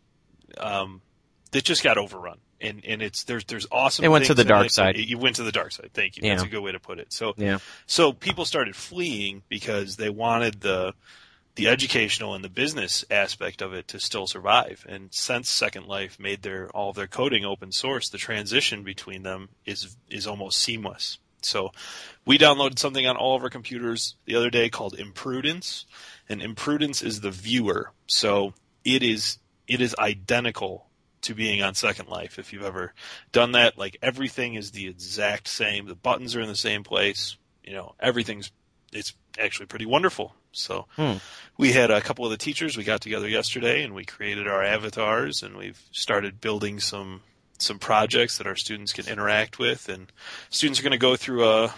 um, 0.58 1.02
that 1.50 1.64
just 1.64 1.82
got 1.82 1.98
overrun. 1.98 2.38
And, 2.60 2.84
and 2.86 3.02
it's 3.02 3.24
there's 3.24 3.44
there's 3.44 3.66
awesome. 3.72 4.04
It 4.04 4.08
went 4.08 4.26
to 4.26 4.34
the 4.34 4.44
dark 4.44 4.66
it, 4.66 4.72
side. 4.72 4.96
You 4.96 5.18
went 5.18 5.36
to 5.36 5.42
the 5.42 5.50
dark 5.50 5.72
side. 5.72 5.90
Thank 5.92 6.16
you. 6.16 6.22
Yeah. 6.24 6.36
That's 6.36 6.46
a 6.46 6.48
good 6.48 6.60
way 6.60 6.70
to 6.70 6.78
put 6.78 7.00
it. 7.00 7.12
So 7.12 7.34
yeah. 7.36 7.58
So 7.86 8.12
people 8.12 8.44
started 8.44 8.76
fleeing 8.76 9.42
because 9.48 9.96
they 9.96 10.10
wanted 10.10 10.60
the 10.60 10.94
the 11.54 11.68
educational 11.68 12.34
and 12.34 12.42
the 12.42 12.48
business 12.48 13.04
aspect 13.10 13.60
of 13.60 13.72
it 13.74 13.88
to 13.88 14.00
still 14.00 14.26
survive. 14.26 14.86
And 14.88 15.12
since 15.12 15.50
Second 15.50 15.86
Life 15.86 16.18
made 16.18 16.42
their 16.42 16.68
all 16.70 16.90
of 16.90 16.96
their 16.96 17.06
coding 17.06 17.44
open 17.44 17.72
source, 17.72 18.08
the 18.08 18.18
transition 18.18 18.82
between 18.82 19.22
them 19.22 19.50
is 19.66 19.96
is 20.08 20.26
almost 20.26 20.58
seamless. 20.58 21.18
So 21.42 21.72
we 22.24 22.38
downloaded 22.38 22.78
something 22.78 23.06
on 23.06 23.16
all 23.16 23.36
of 23.36 23.42
our 23.42 23.50
computers 23.50 24.16
the 24.24 24.36
other 24.36 24.50
day 24.50 24.68
called 24.70 24.94
Imprudence, 24.94 25.84
and 26.28 26.40
Imprudence 26.40 27.02
is 27.02 27.20
the 27.20 27.30
viewer. 27.30 27.90
So 28.06 28.54
it 28.84 29.02
is 29.02 29.38
it 29.68 29.80
is 29.80 29.94
identical 29.98 30.86
to 31.22 31.34
being 31.34 31.62
on 31.62 31.74
Second 31.74 32.08
Life. 32.08 32.38
If 32.38 32.52
you've 32.52 32.64
ever 32.64 32.94
done 33.30 33.52
that, 33.52 33.78
like 33.78 33.96
everything 34.02 34.54
is 34.54 34.70
the 34.70 34.88
exact 34.88 35.48
same. 35.48 35.86
The 35.86 35.94
buttons 35.94 36.34
are 36.34 36.40
in 36.40 36.48
the 36.48 36.56
same 36.56 36.82
place. 36.82 37.36
You 37.62 37.74
know, 37.74 37.94
everything's 38.00 38.50
it's 38.92 39.14
actually 39.38 39.66
pretty 39.66 39.86
wonderful. 39.86 40.34
So 40.52 40.86
hmm. 40.96 41.14
we 41.56 41.72
had 41.72 41.90
a 41.90 42.00
couple 42.00 42.24
of 42.24 42.30
the 42.30 42.36
teachers. 42.36 42.76
We 42.76 42.84
got 42.84 43.00
together 43.00 43.28
yesterday 43.28 43.82
and 43.82 43.94
we 43.94 44.04
created 44.04 44.46
our 44.46 44.62
avatars 44.62 45.42
and 45.42 45.56
we've 45.56 45.82
started 45.90 46.40
building 46.40 46.80
some 46.80 47.22
some 47.58 47.78
projects 47.78 48.38
that 48.38 48.46
our 48.46 48.56
students 48.56 48.92
can 48.92 49.06
interact 49.06 49.58
with. 49.58 49.88
And 49.88 50.12
students 50.50 50.80
are 50.80 50.82
going 50.82 50.92
to 50.92 50.98
go 50.98 51.16
through 51.16 51.48
a 51.48 51.74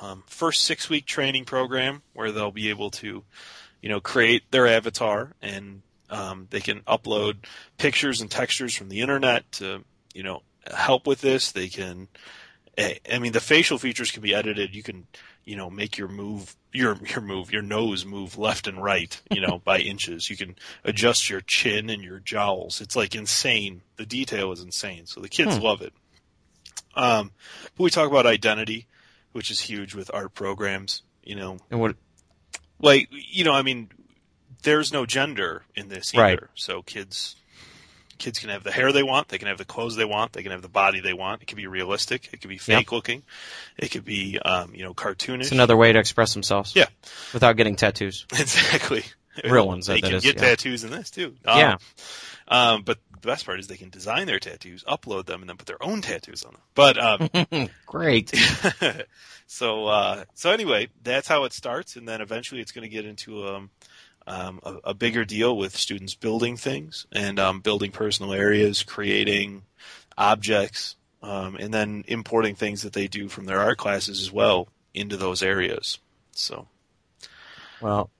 um, 0.00 0.22
first 0.26 0.64
six 0.64 0.88
week 0.88 1.06
training 1.06 1.44
program 1.44 2.02
where 2.12 2.32
they'll 2.32 2.52
be 2.52 2.70
able 2.70 2.90
to, 2.90 3.24
you 3.80 3.88
know, 3.88 4.00
create 4.00 4.50
their 4.50 4.66
avatar 4.66 5.32
and 5.40 5.82
um, 6.10 6.46
they 6.50 6.60
can 6.60 6.80
upload 6.80 7.36
pictures 7.78 8.20
and 8.20 8.30
textures 8.30 8.74
from 8.74 8.88
the 8.88 9.00
internet 9.00 9.50
to, 9.52 9.84
you 10.14 10.22
know, 10.22 10.42
help 10.72 11.06
with 11.06 11.20
this. 11.20 11.52
They 11.52 11.68
can, 11.68 12.08
I 12.78 13.18
mean, 13.18 13.32
the 13.32 13.40
facial 13.40 13.78
features 13.78 14.10
can 14.10 14.22
be 14.22 14.34
edited. 14.34 14.74
You 14.74 14.82
can, 14.82 15.06
you 15.44 15.56
know, 15.56 15.70
make 15.70 15.98
your 15.98 16.08
move, 16.08 16.56
your 16.72 16.96
your 17.06 17.20
move, 17.20 17.52
your 17.52 17.62
nose 17.62 18.04
move 18.04 18.38
left 18.38 18.66
and 18.66 18.82
right, 18.82 19.20
you 19.30 19.40
know, 19.40 19.60
by 19.64 19.78
inches. 19.80 20.30
You 20.30 20.36
can 20.36 20.56
adjust 20.84 21.28
your 21.28 21.40
chin 21.40 21.90
and 21.90 22.02
your 22.02 22.20
jowls. 22.20 22.80
It's 22.80 22.96
like 22.96 23.14
insane. 23.14 23.82
The 23.96 24.06
detail 24.06 24.52
is 24.52 24.60
insane. 24.60 25.06
So 25.06 25.20
the 25.20 25.28
kids 25.28 25.56
hmm. 25.56 25.62
love 25.62 25.82
it. 25.82 25.92
Um, 26.94 27.32
but 27.76 27.84
we 27.84 27.90
talk 27.90 28.10
about 28.10 28.26
identity, 28.26 28.86
which 29.32 29.50
is 29.50 29.60
huge 29.60 29.94
with 29.94 30.10
art 30.12 30.34
programs. 30.34 31.02
You 31.24 31.36
know, 31.36 31.58
and 31.70 31.80
what, 31.80 31.96
like, 32.80 33.08
you 33.10 33.44
know, 33.44 33.52
I 33.52 33.62
mean, 33.62 33.88
there's 34.64 34.92
no 34.92 35.06
gender 35.06 35.62
in 35.76 35.88
this 35.88 36.14
either. 36.14 36.22
Right. 36.22 36.40
So 36.54 36.82
kids 36.82 37.36
kids 38.22 38.38
can 38.38 38.50
have 38.50 38.62
the 38.62 38.72
hair 38.72 38.92
they 38.92 39.02
want, 39.02 39.28
they 39.28 39.38
can 39.38 39.48
have 39.48 39.58
the 39.58 39.64
clothes 39.64 39.96
they 39.96 40.04
want, 40.04 40.32
they 40.32 40.42
can 40.42 40.52
have 40.52 40.62
the 40.62 40.68
body 40.68 41.00
they 41.00 41.12
want. 41.12 41.42
It 41.42 41.46
can 41.46 41.56
be 41.56 41.66
realistic, 41.66 42.30
it 42.32 42.40
can 42.40 42.48
be 42.48 42.58
fake 42.58 42.86
yep. 42.86 42.92
looking, 42.92 43.22
it 43.76 43.90
could 43.90 44.04
be 44.04 44.38
um, 44.38 44.74
you 44.74 44.84
know 44.84 44.94
cartoonish. 44.94 45.42
It's 45.42 45.52
another 45.52 45.76
way 45.76 45.92
to 45.92 45.98
express 45.98 46.32
themselves. 46.32 46.74
Yeah, 46.74 46.86
without 47.32 47.56
getting 47.56 47.76
tattoos. 47.76 48.26
Exactly. 48.38 49.04
Real 49.44 49.66
ones, 49.66 49.86
They 49.86 50.00
that 50.00 50.10
can 50.10 50.20
get 50.20 50.36
tattoos 50.36 50.84
in 50.84 50.90
this 50.90 51.10
too. 51.10 51.34
Um, 51.46 51.58
Yeah. 51.58 51.76
Um, 52.48 52.82
but 52.82 52.98
the 53.12 53.28
best 53.28 53.46
part 53.46 53.60
is 53.60 53.66
they 53.66 53.76
can 53.76 53.88
design 53.88 54.26
their 54.26 54.38
tattoos, 54.38 54.84
upload 54.84 55.26
them, 55.26 55.40
and 55.40 55.48
then 55.48 55.56
put 55.56 55.66
their 55.66 55.82
own 55.82 56.02
tattoos 56.02 56.42
on 56.44 56.52
them. 56.52 56.62
But 56.74 56.98
um, 56.98 57.68
Great. 57.86 58.34
so 59.46 59.86
uh, 59.86 60.24
so 60.34 60.50
anyway, 60.50 60.88
that's 61.02 61.28
how 61.28 61.44
it 61.44 61.52
starts, 61.52 61.96
and 61.96 62.06
then 62.06 62.20
eventually 62.20 62.60
it's 62.60 62.72
going 62.72 62.82
to 62.82 62.94
get 62.94 63.06
into 63.06 63.46
um, 63.46 63.70
um, 64.26 64.60
a, 64.62 64.74
a 64.84 64.94
bigger 64.94 65.24
deal 65.24 65.56
with 65.56 65.76
students 65.76 66.14
building 66.14 66.56
things 66.56 67.06
and 67.12 67.38
um, 67.38 67.60
building 67.60 67.90
personal 67.90 68.32
areas, 68.32 68.82
creating 68.82 69.62
objects, 70.16 70.96
um, 71.22 71.56
and 71.56 71.72
then 71.72 72.04
importing 72.08 72.54
things 72.54 72.82
that 72.82 72.92
they 72.92 73.08
do 73.08 73.28
from 73.28 73.44
their 73.46 73.60
art 73.60 73.78
classes 73.78 74.20
as 74.20 74.32
well 74.32 74.68
into 74.94 75.16
those 75.16 75.42
areas. 75.42 75.98
So 76.32 76.66
Well, 77.80 78.10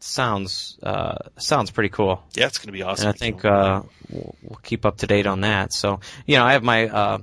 sounds 0.00 0.78
uh, 0.82 1.16
sounds 1.38 1.70
pretty 1.70 1.88
cool. 1.88 2.22
yeah, 2.34 2.46
it's 2.46 2.58
going 2.58 2.68
to 2.68 2.72
be 2.72 2.82
awesome. 2.82 3.08
and 3.08 3.14
I 3.14 3.18
think 3.18 3.44
uh, 3.44 3.82
we'll, 4.10 4.34
we'll 4.42 4.60
keep 4.62 4.84
up 4.84 4.98
to 4.98 5.06
date 5.06 5.26
on 5.26 5.42
that. 5.42 5.72
So, 5.72 6.00
you 6.26 6.36
know, 6.36 6.44
I 6.44 6.52
have 6.52 6.62
my, 6.62 6.88
uh, 6.88 7.18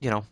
you 0.00 0.10
know, 0.10 0.24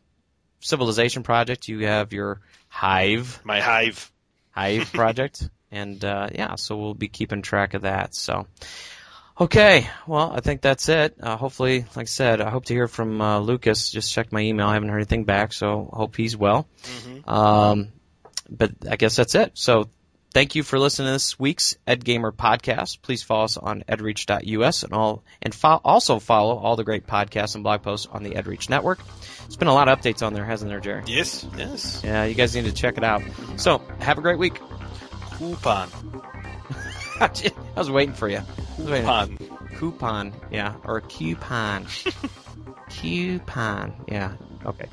civilization 0.60 1.22
project. 1.22 1.68
You 1.68 1.86
have 1.86 2.12
your 2.12 2.40
Hive 2.68 3.40
my 3.44 3.60
hive. 3.60 4.10
Hive 4.50 4.90
project, 4.92 5.48
and 5.72 6.04
uh, 6.04 6.28
yeah, 6.34 6.54
so 6.54 6.76
we'll 6.76 6.94
be 6.94 7.08
keeping 7.08 7.42
track 7.42 7.74
of 7.74 7.82
that. 7.82 8.14
So, 8.14 8.46
okay, 9.40 9.88
well, 10.06 10.30
I 10.32 10.40
think 10.40 10.60
that's 10.60 10.88
it. 10.88 11.16
Uh, 11.20 11.36
hopefully, 11.36 11.80
like 11.96 12.04
I 12.04 12.04
said, 12.04 12.40
I 12.40 12.50
hope 12.50 12.66
to 12.66 12.74
hear 12.74 12.88
from 12.88 13.20
uh, 13.20 13.40
Lucas. 13.40 13.90
Just 13.90 14.12
checked 14.12 14.32
my 14.32 14.40
email. 14.40 14.66
I 14.68 14.74
haven't 14.74 14.90
heard 14.90 14.98
anything 14.98 15.24
back, 15.24 15.52
so 15.52 15.88
hope 15.92 16.16
he's 16.16 16.36
well. 16.36 16.66
Mhm. 16.84 17.28
Um, 17.28 17.88
but 18.50 18.72
I 18.88 18.96
guess 18.96 19.16
that's 19.16 19.34
it. 19.34 19.52
So 19.54 19.88
thank 20.34 20.54
you 20.54 20.62
for 20.62 20.78
listening 20.78 21.06
to 21.08 21.12
this 21.12 21.38
week's 21.38 21.76
Ed 21.86 22.04
Gamer 22.04 22.32
podcast. 22.32 23.00
Please 23.02 23.22
follow 23.22 23.44
us 23.44 23.56
on 23.56 23.82
edreach.us 23.88 24.82
and 24.82 24.92
all, 24.92 25.22
and 25.40 25.54
fo- 25.54 25.80
also 25.84 26.18
follow 26.18 26.58
all 26.58 26.76
the 26.76 26.84
great 26.84 27.06
podcasts 27.06 27.54
and 27.54 27.64
blog 27.64 27.82
posts 27.82 28.06
on 28.10 28.22
the 28.22 28.30
EdReach 28.30 28.68
network. 28.68 28.98
It's 29.46 29.56
been 29.56 29.68
a 29.68 29.74
lot 29.74 29.88
of 29.88 29.98
updates 30.00 30.24
on 30.26 30.32
there, 30.34 30.44
hasn't 30.44 30.70
there, 30.70 30.80
Jerry? 30.80 31.02
Yes, 31.06 31.46
yes. 31.56 32.00
Yeah, 32.04 32.24
you 32.24 32.34
guys 32.34 32.54
need 32.54 32.64
to 32.66 32.72
check 32.72 32.96
it 32.96 33.04
out. 33.04 33.22
So 33.56 33.82
have 34.00 34.18
a 34.18 34.22
great 34.22 34.38
week. 34.38 34.58
Coupon. 35.38 35.90
I 37.20 37.30
was 37.76 37.90
waiting 37.90 38.14
for 38.14 38.28
you. 38.28 38.40
Coupon. 38.76 39.38
Coupon, 39.76 40.32
yeah, 40.50 40.74
or 40.84 40.98
a 40.98 41.02
coupon. 41.02 41.86
coupon, 42.90 43.94
yeah. 44.08 44.34
Okay. 44.64 44.86